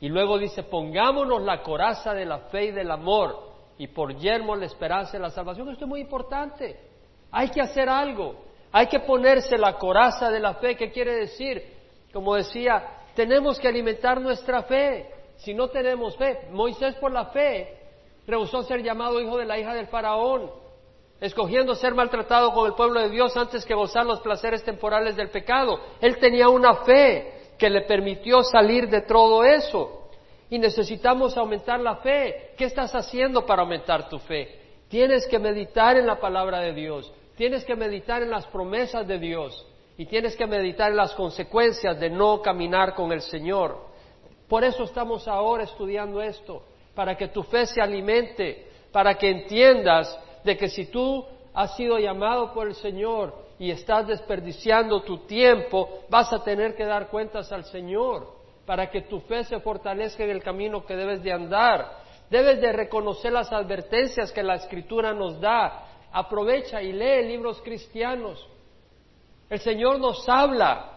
[0.00, 4.56] Y luego dice, pongámonos la coraza de la fe y del amor y por yermo
[4.56, 5.68] la esperanza y la salvación.
[5.68, 6.78] Esto es muy importante.
[7.30, 8.36] Hay que hacer algo.
[8.72, 10.76] Hay que ponerse la coraza de la fe.
[10.76, 11.62] ¿Qué quiere decir?
[12.12, 12.82] Como decía,
[13.14, 16.48] tenemos que alimentar nuestra fe si no tenemos fe.
[16.50, 17.78] Moisés por la fe
[18.26, 20.50] rehusó ser llamado hijo de la hija del faraón,
[21.20, 25.30] escogiendo ser maltratado con el pueblo de Dios antes que gozar los placeres temporales del
[25.30, 25.80] pecado.
[26.00, 30.00] Él tenía una fe que le permitió salir de todo eso.
[30.50, 32.52] Y necesitamos aumentar la fe.
[32.56, 34.60] ¿Qué estás haciendo para aumentar tu fe?
[34.88, 39.18] Tienes que meditar en la palabra de Dios, tienes que meditar en las promesas de
[39.18, 39.66] Dios
[39.96, 43.93] y tienes que meditar en las consecuencias de no caminar con el Señor.
[44.54, 46.62] Por eso estamos ahora estudiando esto,
[46.94, 51.98] para que tu fe se alimente, para que entiendas de que si tú has sido
[51.98, 57.50] llamado por el Señor y estás desperdiciando tu tiempo, vas a tener que dar cuentas
[57.50, 58.28] al Señor,
[58.64, 61.90] para que tu fe se fortalezca en el camino que debes de andar.
[62.30, 65.84] Debes de reconocer las advertencias que la Escritura nos da.
[66.12, 68.48] Aprovecha y lee libros cristianos.
[69.50, 70.92] El Señor nos habla.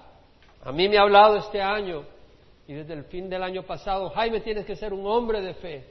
[0.64, 2.17] A mí me ha hablado este año
[2.68, 5.86] Y desde el fin del año pasado, Jaime, tienes que ser un hombre de fe.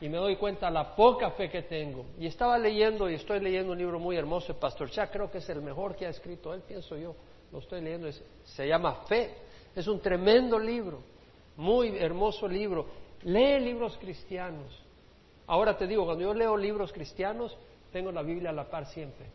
[0.00, 2.06] Y me doy cuenta la poca fe que tengo.
[2.18, 5.38] Y estaba leyendo, y estoy leyendo un libro muy hermoso de Pastor Chá, creo que
[5.38, 7.14] es el mejor que ha escrito él, pienso yo.
[7.52, 8.08] Lo estoy leyendo,
[8.42, 9.34] se llama Fe.
[9.76, 11.00] Es un tremendo libro,
[11.56, 12.86] muy hermoso libro.
[13.22, 14.82] Lee libros cristianos.
[15.46, 17.56] Ahora te digo, cuando yo leo libros cristianos,
[17.92, 19.26] tengo la Biblia a la par siempre.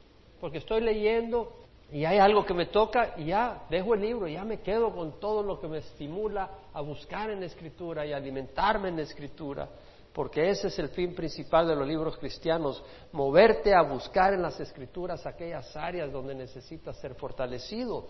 [0.41, 1.54] Porque estoy leyendo
[1.91, 5.19] y hay algo que me toca y ya dejo el libro ya me quedo con
[5.19, 9.67] todo lo que me estimula a buscar en la escritura y alimentarme en la escritura,
[10.13, 14.60] porque ese es el fin principal de los libros cristianos, moverte a buscar en las
[14.60, 18.08] escrituras aquellas áreas donde necesitas ser fortalecido.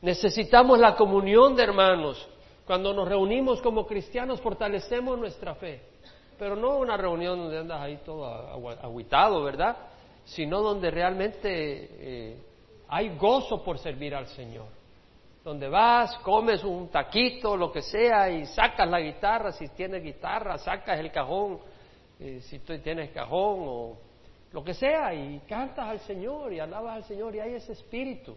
[0.00, 2.26] Necesitamos la comunión de hermanos.
[2.66, 5.82] Cuando nos reunimos como cristianos fortalecemos nuestra fe,
[6.38, 9.76] pero no una reunión donde andas ahí todo aguitado, ¿verdad?
[10.24, 11.48] Sino donde realmente...
[11.50, 12.36] Eh,
[12.88, 14.66] hay gozo por servir al Señor.
[15.42, 20.58] Donde vas, comes un taquito, lo que sea, y sacas la guitarra, si tienes guitarra,
[20.58, 21.60] sacas el cajón,
[22.18, 23.96] eh, si tú tienes cajón o
[24.52, 28.34] lo que sea, y cantas al Señor y alabas al Señor, y hay ese espíritu.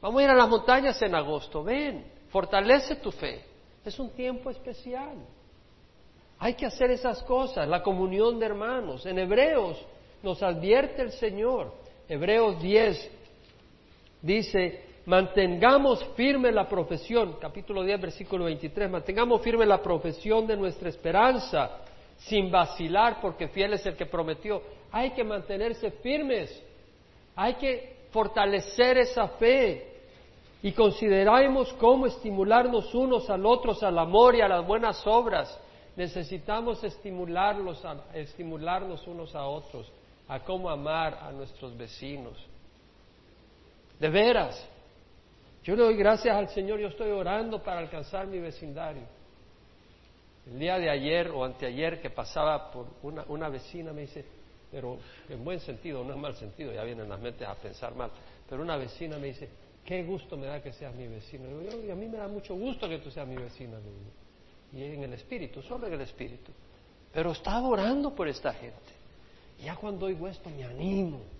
[0.00, 3.44] Vamos a ir a las montañas en agosto, ven, fortalece tu fe.
[3.84, 5.16] Es un tiempo especial.
[6.38, 9.06] Hay que hacer esas cosas, la comunión de hermanos.
[9.06, 9.84] En Hebreos
[10.22, 11.72] nos advierte el Señor,
[12.08, 13.17] Hebreos 10,
[14.22, 20.88] dice, mantengamos firme la profesión, capítulo 10, versículo 23, mantengamos firme la profesión de nuestra
[20.88, 21.82] esperanza,
[22.18, 24.60] sin vacilar, porque fiel es el que prometió.
[24.90, 26.62] Hay que mantenerse firmes,
[27.36, 29.98] hay que fortalecer esa fe
[30.62, 35.58] y consideremos cómo estimularnos unos al otros al amor y a las buenas obras.
[35.96, 37.82] Necesitamos estimularlos
[38.14, 39.90] estimularnos unos a otros
[40.28, 42.36] a cómo amar a nuestros vecinos.
[43.98, 44.68] De veras.
[45.64, 49.02] Yo le doy gracias al Señor, yo estoy orando para alcanzar mi vecindario.
[50.46, 54.24] El día de ayer o anteayer que pasaba por una, una vecina me dice,
[54.70, 58.10] pero en buen sentido, no en mal sentido, ya vienen las mentes a pensar mal,
[58.48, 59.48] pero una vecina me dice,
[59.84, 61.44] qué gusto me da que seas mi vecino.
[61.62, 63.78] y a mí me da mucho gusto que tú seas mi vecina.
[64.72, 66.52] Y en el espíritu, solo en el espíritu.
[67.12, 68.92] Pero estaba orando por esta gente.
[69.58, 71.37] Y ya cuando oigo esto me animo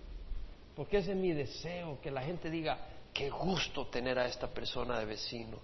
[0.79, 2.79] porque ese es mi deseo, que la gente diga,
[3.13, 5.59] qué gusto tener a esta persona de vecino.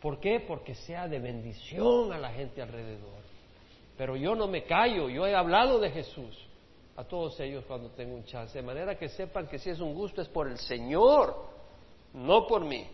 [0.00, 0.40] ¿Por qué?
[0.40, 3.22] Porque sea de bendición a la gente alrededor.
[3.96, 6.36] Pero yo no me callo, yo he hablado de Jesús
[6.96, 9.94] a todos ellos cuando tengo un chance, de manera que sepan que si es un
[9.94, 11.32] gusto es por el Señor,
[12.12, 12.88] no por mí.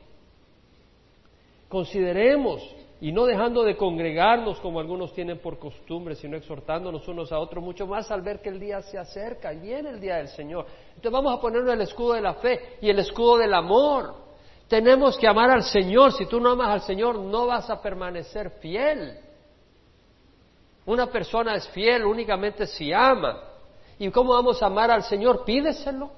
[1.69, 2.63] Consideremos
[3.01, 7.63] y no dejando de congregarnos como algunos tienen por costumbre, sino exhortándonos unos a otros,
[7.63, 10.67] mucho más al ver que el día se acerca y viene el día del Señor.
[10.89, 14.15] Entonces vamos a ponernos el escudo de la fe y el escudo del amor.
[14.69, 16.13] Tenemos que amar al Señor.
[16.13, 19.19] Si tú no amas al Señor, no vas a permanecer fiel.
[20.87, 23.43] Una persona es fiel únicamente si ama.
[23.99, 25.45] ¿Y cómo vamos a amar al Señor?
[25.45, 26.11] Pídeselo.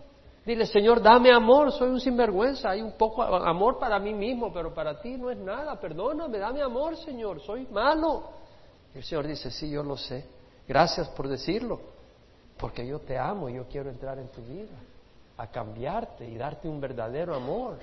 [0.48, 4.72] Dile, Señor, dame amor, soy un sinvergüenza, hay un poco amor para mí mismo, pero
[4.72, 8.30] para ti no es nada, perdóname, dame amor, Señor, soy malo.
[8.94, 10.24] El Señor dice, sí, yo lo sé,
[10.66, 11.78] gracias por decirlo,
[12.56, 14.72] porque yo te amo y yo quiero entrar en tu vida,
[15.37, 17.76] a cambiarte y darte un verdadero amor.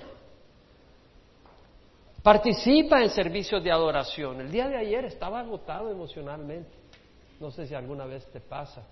[2.20, 4.40] Participa en servicios de adoración.
[4.40, 6.76] El día de ayer estaba agotado emocionalmente.
[7.38, 8.82] No sé si alguna vez te pasa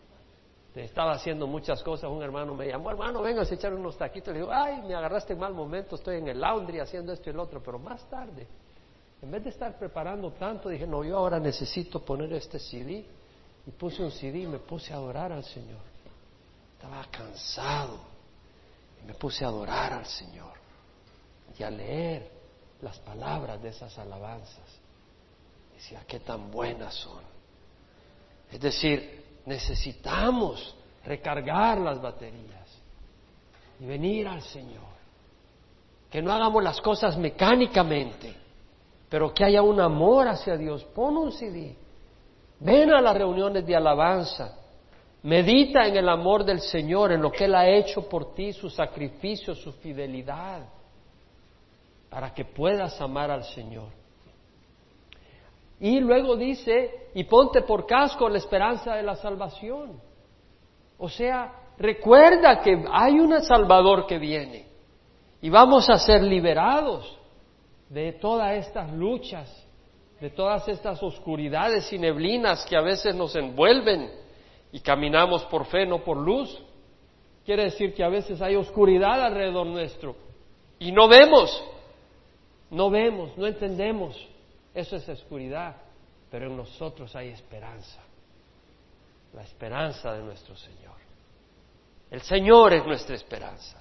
[0.75, 4.35] estaba haciendo muchas cosas, un hermano me llamó, hermano, venga a echar unos taquitos.
[4.35, 7.33] Le digo, ay, me agarraste en mal momento, estoy en el laundry haciendo esto y
[7.33, 8.49] el otro, pero más tarde,
[9.23, 13.07] en vez de estar preparando tanto, dije, no, yo ahora necesito poner este CD.
[13.67, 15.81] Y puse un CD y me puse a adorar al Señor.
[16.75, 17.99] Estaba cansado
[19.03, 20.53] y me puse a adorar al Señor
[21.59, 22.31] y a leer
[22.83, 24.79] las palabras de esas alabanzas.
[25.75, 27.23] Decía, qué tan buenas son.
[28.53, 32.83] Es decir, necesitamos recargar las baterías
[33.81, 34.95] y venir al Señor.
[36.11, 38.35] Que no hagamos las cosas mecánicamente,
[39.09, 40.85] pero que haya un amor hacia Dios.
[40.85, 41.77] Pon un CD.
[42.61, 44.59] Ven a las reuniones de alabanza.
[45.25, 48.69] Medita en el amor del Señor, en lo que Él ha hecho por ti, su
[48.69, 50.61] sacrificio, su fidelidad,
[52.11, 53.89] para que puedas amar al Señor.
[55.81, 60.01] Y luego dice, y ponte por casco la esperanza de la salvación.
[60.99, 64.67] O sea, recuerda que hay un Salvador que viene
[65.41, 67.19] y vamos a ser liberados
[67.89, 69.51] de todas estas luchas,
[70.21, 74.11] de todas estas oscuridades y neblinas que a veces nos envuelven
[74.73, 76.63] y caminamos por fe, no por luz.
[77.45, 80.17] Quiere decir que a veces hay oscuridad alrededor nuestro
[80.79, 81.63] y no vemos,
[82.71, 84.34] no vemos, no entendemos.
[84.75, 85.77] Eso es oscuridad,
[86.31, 88.01] pero en nosotros hay esperanza.
[89.33, 90.95] La esperanza de nuestro Señor.
[92.11, 93.81] El Señor es nuestra esperanza.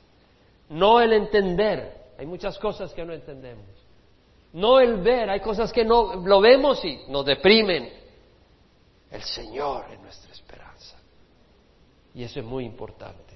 [0.69, 2.13] No el entender.
[2.17, 3.65] Hay muchas cosas que no entendemos.
[4.53, 5.29] No el ver.
[5.29, 7.91] Hay cosas que no lo vemos y nos deprimen.
[9.11, 10.97] El Señor es nuestra esperanza.
[12.15, 13.33] Y eso es muy importante.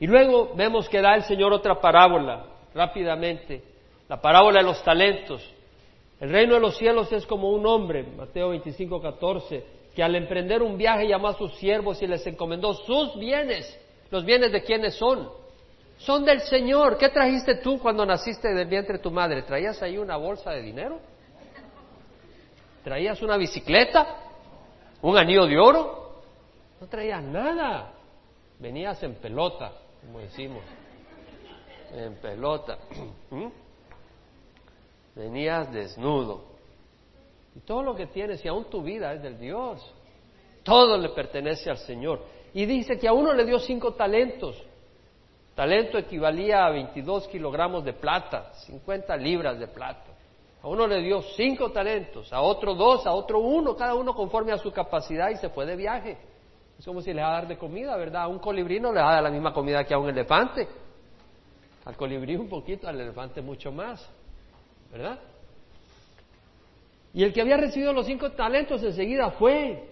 [0.00, 3.62] Y luego vemos que da el Señor otra parábola, rápidamente,
[4.08, 5.48] la parábola de los talentos.
[6.24, 9.62] El reino de los cielos es como un hombre, Mateo 25, 14,
[9.94, 13.78] que al emprender un viaje llamó a sus siervos y les encomendó sus bienes.
[14.10, 15.28] ¿Los bienes de quiénes son?
[15.98, 16.96] Son del Señor.
[16.96, 19.42] ¿Qué trajiste tú cuando naciste del vientre de tu madre?
[19.42, 20.98] ¿Traías ahí una bolsa de dinero?
[22.82, 24.16] ¿Traías una bicicleta?
[25.02, 26.22] ¿Un anillo de oro?
[26.80, 27.92] No traías nada.
[28.58, 30.64] Venías en pelota, como decimos.
[31.94, 32.78] En pelota.
[33.30, 33.63] ¿Mm?
[35.14, 36.44] Venías desnudo.
[37.54, 39.80] Y todo lo que tienes, y aún tu vida es del Dios.
[40.62, 42.20] Todo le pertenece al Señor.
[42.52, 44.60] Y dice que a uno le dio cinco talentos.
[45.54, 50.14] Talento equivalía a 22 kilogramos de plata, 50 libras de plata.
[50.62, 54.50] A uno le dio cinco talentos, a otro dos, a otro uno, cada uno conforme
[54.50, 56.16] a su capacidad y se fue de viaje.
[56.78, 58.22] Es como si le va a dar de comida, ¿verdad?
[58.22, 60.66] A un colibrí no le va a dar la misma comida que a un elefante.
[61.84, 64.10] Al colibrí un poquito, al elefante mucho más,
[64.94, 65.18] ¿verdad?
[67.12, 69.88] Y el que había recibido los cinco talentos enseguida fue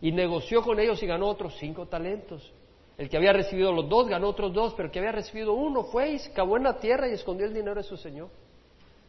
[0.00, 2.50] y negoció con ellos y ganó otros cinco talentos.
[2.96, 5.84] El que había recibido los dos ganó otros dos, pero el que había recibido uno
[5.84, 8.28] fue y se cavó en la tierra y escondió el dinero de su señor.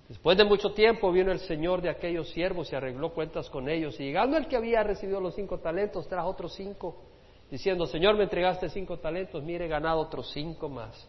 [0.10, 3.98] Después de mucho tiempo vino el señor de aquellos siervos y arregló cuentas con ellos.
[4.02, 6.98] Y llegando el que había recibido los cinco talentos, trajo otros cinco,
[7.50, 11.08] diciendo, Señor, me entregaste cinco talentos, mire, he ganado otros cinco más.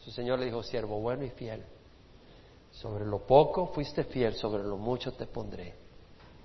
[0.00, 1.62] Su señor le dijo, siervo bueno y fiel,
[2.72, 5.74] sobre lo poco fuiste fiel, sobre lo mucho te pondré.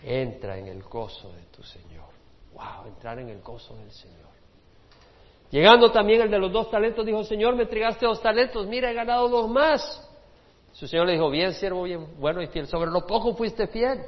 [0.03, 2.05] Entra en el gozo de tu Señor.
[2.53, 4.27] Wow, entrar en el gozo del Señor.
[5.49, 8.93] Llegando también el de los dos talentos, dijo, Señor, me entregaste dos talentos, mira, he
[8.93, 10.03] ganado dos más.
[10.73, 14.03] Su Señor le dijo, bien, siervo, bien, bueno y fiel, sobre lo poco fuiste fiel,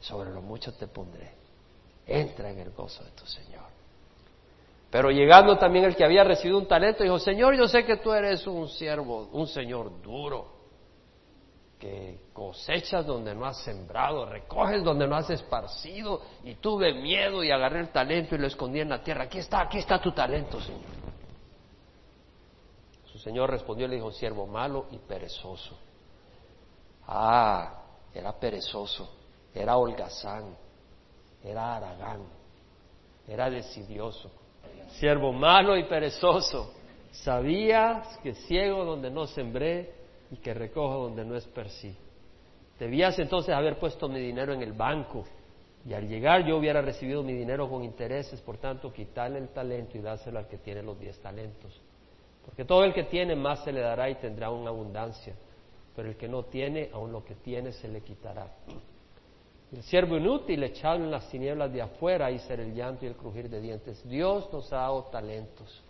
[0.00, 1.32] sobre lo mucho te pondré.
[2.06, 3.64] Entra en el gozo de tu Señor.
[4.90, 8.10] Pero llegando también el que había recibido un talento, dijo, Señor, yo sé que tú
[8.12, 10.57] eres un siervo, un Señor duro
[11.78, 17.50] que cosechas donde no has sembrado, recoges donde no has esparcido, y tuve miedo y
[17.50, 19.24] agarré el talento y lo escondí en la tierra.
[19.24, 20.98] Aquí está, aquí está tu talento, Señor.
[23.06, 25.78] Su Señor respondió y le dijo, siervo malo y perezoso.
[27.06, 29.08] Ah, era perezoso,
[29.54, 30.56] era holgazán,
[31.42, 32.22] era aragán,
[33.26, 34.30] era decidioso.
[34.98, 36.72] Siervo malo y perezoso,
[37.12, 39.97] sabías que ciego donde no sembré,
[40.30, 41.48] y que recojo donde no es
[41.80, 41.96] sí.
[42.78, 45.24] Debías entonces haber puesto mi dinero en el banco
[45.84, 49.96] y al llegar yo hubiera recibido mi dinero con intereses, por tanto quitarle el talento
[49.96, 51.80] y dárselo al que tiene los diez talentos.
[52.44, 55.34] Porque todo el que tiene más se le dará y tendrá una abundancia,
[55.94, 58.54] pero el que no tiene, aun lo que tiene se le quitará.
[59.72, 63.16] El siervo inútil echado en las tinieblas de afuera, ahí será el llanto y el
[63.16, 64.02] crujir de dientes.
[64.08, 65.82] Dios nos ha dado talentos.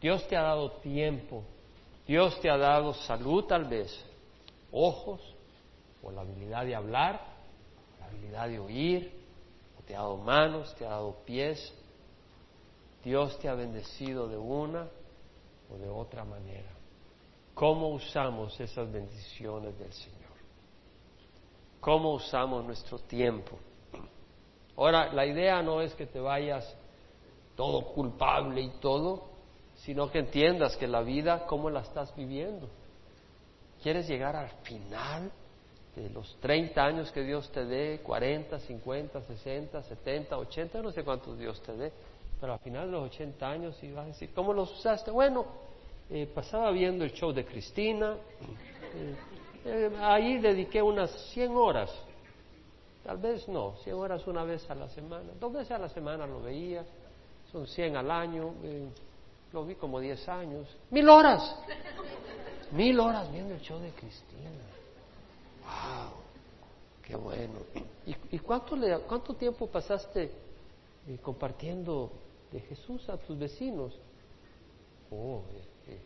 [0.00, 1.42] Dios te ha dado tiempo,
[2.06, 3.92] Dios te ha dado salud tal vez,
[4.72, 5.20] ojos,
[6.02, 7.20] o la habilidad de hablar,
[7.98, 9.12] la habilidad de oír,
[9.78, 11.72] o te ha dado manos, te ha dado pies.
[13.04, 14.88] Dios te ha bendecido de una
[15.72, 16.70] o de otra manera.
[17.54, 20.20] ¿Cómo usamos esas bendiciones del Señor?
[21.80, 23.58] ¿Cómo usamos nuestro tiempo?
[24.76, 26.76] Ahora, la idea no es que te vayas
[27.56, 29.29] todo culpable y todo,
[29.84, 32.68] sino que entiendas que la vida, ¿cómo la estás viviendo?
[33.82, 35.30] ¿Quieres llegar al final
[35.96, 41.02] de los 30 años que Dios te dé, 40, 50, 60, 70, 80, no sé
[41.02, 41.92] cuántos Dios te dé,
[42.40, 45.10] pero al final de los 80 años y vas a decir, ¿cómo los usaste?
[45.10, 45.46] Bueno,
[46.10, 48.16] eh, pasaba viendo el show de Cristina,
[48.94, 49.14] eh,
[49.64, 51.90] eh, ahí dediqué unas 100 horas,
[53.02, 56.26] tal vez no, 100 horas una vez a la semana, dos veces a la semana
[56.26, 56.84] lo veía,
[57.50, 58.52] son 100 al año
[59.52, 60.68] lo vi como 10 años.
[60.90, 61.56] Mil horas.
[62.72, 64.50] Mil horas viendo el show de Cristina.
[65.62, 66.12] ¡Wow!
[67.02, 67.54] ¡Qué bueno!
[68.30, 70.30] ¿Y, cuánto, le, cuánto tiempo pasaste
[71.08, 72.10] eh, compartiendo
[72.50, 73.98] de Jesús a tus vecinos?
[75.10, 76.00] Oh, este,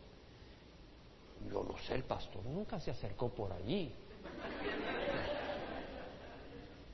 [1.51, 3.91] yo no sé, el pastor nunca se acercó por allí.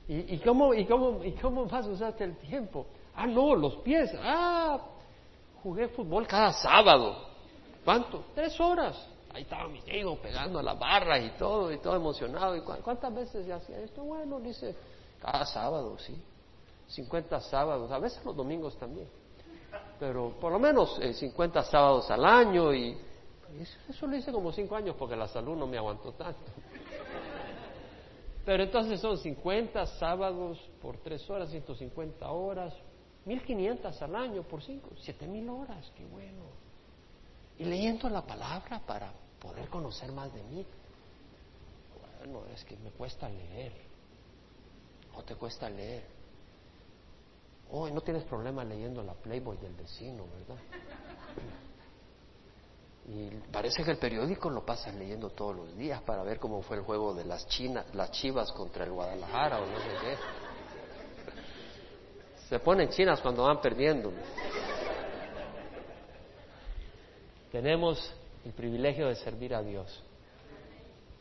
[0.08, 2.86] ¿Y, y, cómo, y, cómo, ¿Y cómo más usaste el tiempo?
[3.14, 4.10] Ah, no, los pies.
[4.18, 4.80] Ah,
[5.62, 7.28] Jugué fútbol cada sábado.
[7.84, 8.24] ¿Cuánto?
[8.34, 12.56] Tres horas ahí estaba mi hijo pegando a la barra y todo, y todo emocionado.
[12.56, 14.02] ¿Y cuántas veces ya hacía esto?
[14.02, 14.74] Bueno, dice,
[15.20, 16.20] cada sábado, sí.
[16.88, 19.08] 50 sábados, a veces los domingos también.
[19.98, 22.96] Pero por lo menos 50 eh, sábados al año y,
[23.88, 26.40] eso lo hice como 5 años porque la salud no me aguantó tanto.
[28.44, 32.74] Pero entonces son 50 sábados por 3 horas, 150 horas,
[33.24, 36.42] 1500 al año por 5, 7000 horas, qué bueno.
[37.58, 40.66] Y leyendo la palabra para poder conocer más de mí.
[42.18, 43.72] Bueno, es que me cuesta leer.
[45.14, 46.04] ¿O te cuesta leer?
[47.70, 50.62] Oh, no tienes problema leyendo la Playboy del vecino, ¿verdad?
[53.08, 56.76] Y parece que el periódico lo pasas leyendo todos los días para ver cómo fue
[56.76, 57.46] el juego de las,
[57.94, 60.16] las Chivas contra el Guadalajara o no sé qué.
[62.52, 64.12] Se ponen chinas cuando van perdiendo.
[67.50, 70.02] Tenemos el privilegio de servir a Dios.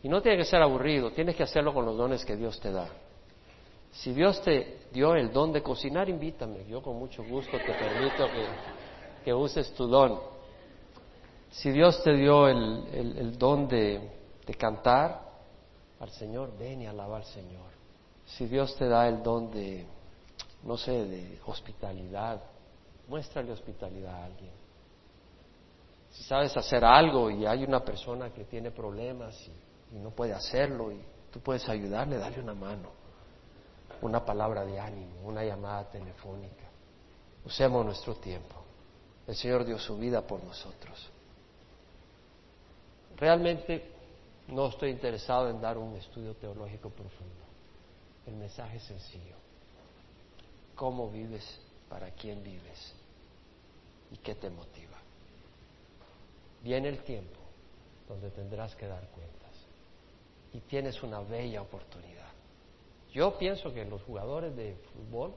[0.03, 2.73] Y no tiene que ser aburrido, tienes que hacerlo con los dones que Dios te
[2.73, 2.89] da.
[3.93, 6.65] Si Dios te dio el don de cocinar, invítame.
[6.67, 8.27] Yo con mucho gusto te permito
[9.23, 10.19] que, uses tu don.
[11.49, 14.01] Si Dios te dio el, don de,
[14.45, 15.21] de, cantar
[15.97, 17.71] al Señor, ven y alaba al Señor.
[18.25, 19.85] Si Dios te da el don de,
[20.63, 22.41] no sé, de hospitalidad,
[23.07, 24.51] muéstrale hospitalidad a alguien.
[26.11, 30.33] Si sabes hacer algo y hay una persona que tiene problemas y, y no puede
[30.33, 31.01] hacerlo y
[31.31, 32.89] tú puedes ayudarle, dale una mano,
[34.01, 36.65] una palabra de ánimo, una llamada telefónica.
[37.45, 38.55] Usemos nuestro tiempo.
[39.27, 41.09] El Señor dio su vida por nosotros.
[43.17, 43.91] Realmente
[44.47, 47.45] no estoy interesado en dar un estudio teológico profundo.
[48.25, 49.35] El mensaje es sencillo.
[50.81, 51.43] ¿Cómo vives?
[51.87, 52.95] ¿Para quién vives?
[54.09, 54.97] ¿Y qué te motiva?
[56.63, 57.39] Viene el tiempo
[58.09, 59.51] donde tendrás que dar cuentas.
[60.51, 62.31] Y tienes una bella oportunidad.
[63.13, 65.35] Yo pienso que los jugadores de fútbol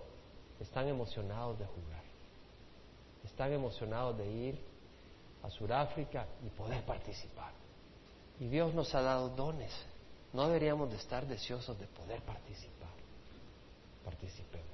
[0.60, 2.04] están emocionados de jugar.
[3.22, 4.58] Están emocionados de ir
[5.42, 7.52] a Sudáfrica y poder participar.
[8.40, 9.74] Y Dios nos ha dado dones.
[10.32, 12.94] No deberíamos de estar deseosos de poder participar.
[14.06, 14.73] Participemos.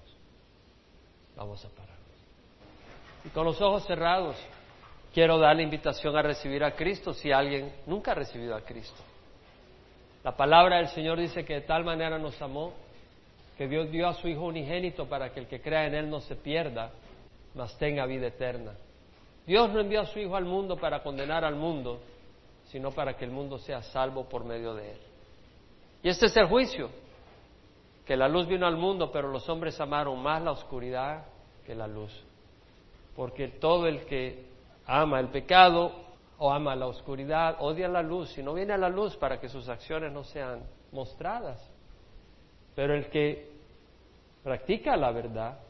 [1.37, 1.99] Vamos a pararnos.
[3.25, 4.37] Y con los ojos cerrados,
[5.13, 9.03] quiero dar la invitación a recibir a Cristo si alguien nunca ha recibido a Cristo.
[10.23, 12.75] La palabra del Señor dice que de tal manera nos amó
[13.57, 16.21] que Dios dio a su Hijo unigénito para que el que crea en Él no
[16.21, 16.91] se pierda,
[17.55, 18.73] mas tenga vida eterna.
[19.47, 22.01] Dios no envió a su Hijo al mundo para condenar al mundo,
[22.71, 24.99] sino para que el mundo sea salvo por medio de él.
[26.03, 26.89] Y este es el juicio,
[28.11, 31.27] que la luz vino al mundo, pero los hombres amaron más la oscuridad
[31.65, 32.11] que la luz.
[33.15, 34.47] Porque todo el que
[34.85, 35.93] ama el pecado
[36.39, 39.49] o ama la oscuridad, odia la luz, y no viene a la luz para que
[39.49, 41.65] sus acciones no sean mostradas.
[42.75, 43.49] Pero el que
[44.43, 45.61] practica la verdad,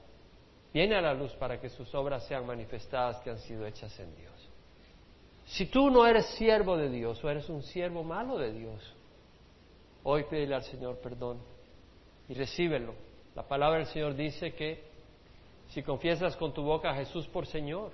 [0.73, 4.17] viene a la luz para que sus obras sean manifestadas que han sido hechas en
[4.17, 4.49] Dios.
[5.45, 8.97] Si tú no eres siervo de Dios o eres un siervo malo de Dios,
[10.05, 11.60] hoy pídele al Señor perdón
[12.31, 12.95] y recíbelo.
[13.35, 14.85] La palabra del Señor dice que
[15.69, 17.91] si confiesas con tu boca a Jesús por Señor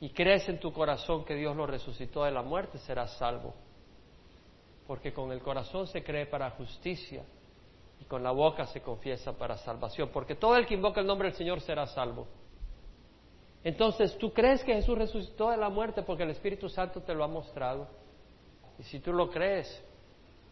[0.00, 3.54] y crees en tu corazón que Dios lo resucitó de la muerte, serás salvo.
[4.86, 7.22] Porque con el corazón se cree para justicia
[8.00, 10.08] y con la boca se confiesa para salvación.
[10.10, 12.26] Porque todo el que invoca el nombre del Señor será salvo.
[13.62, 17.22] Entonces, tú crees que Jesús resucitó de la muerte porque el Espíritu Santo te lo
[17.22, 17.86] ha mostrado.
[18.78, 19.84] Y si tú lo crees,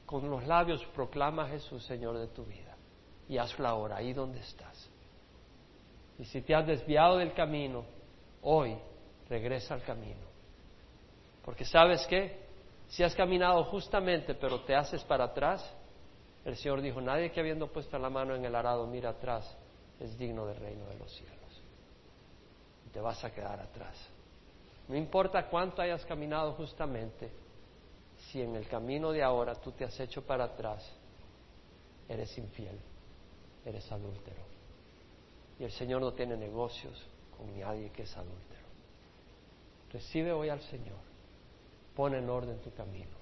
[0.09, 2.75] con los labios proclama a Jesús Señor de tu vida.
[3.29, 4.91] Y hazlo ahora, ahí donde estás.
[6.19, 7.85] Y si te has desviado del camino,
[8.43, 8.77] hoy
[9.29, 10.27] regresa al camino.
[11.45, 12.49] Porque sabes qué?
[12.89, 15.63] Si has caminado justamente pero te haces para atrás,
[16.45, 19.57] el Señor dijo, nadie que habiendo puesto la mano en el arado mira atrás
[20.01, 21.39] es digno del reino de los cielos
[22.99, 23.95] te vas a quedar atrás.
[24.89, 27.31] No importa cuánto hayas caminado justamente,
[28.31, 30.85] si en el camino de ahora tú te has hecho para atrás,
[32.09, 32.79] eres infiel,
[33.65, 34.43] eres adúltero.
[35.59, 37.05] Y el Señor no tiene negocios
[37.37, 38.69] con nadie que es adúltero.
[39.93, 40.99] Recibe hoy al Señor,
[41.97, 43.18] pon en orden tu camino.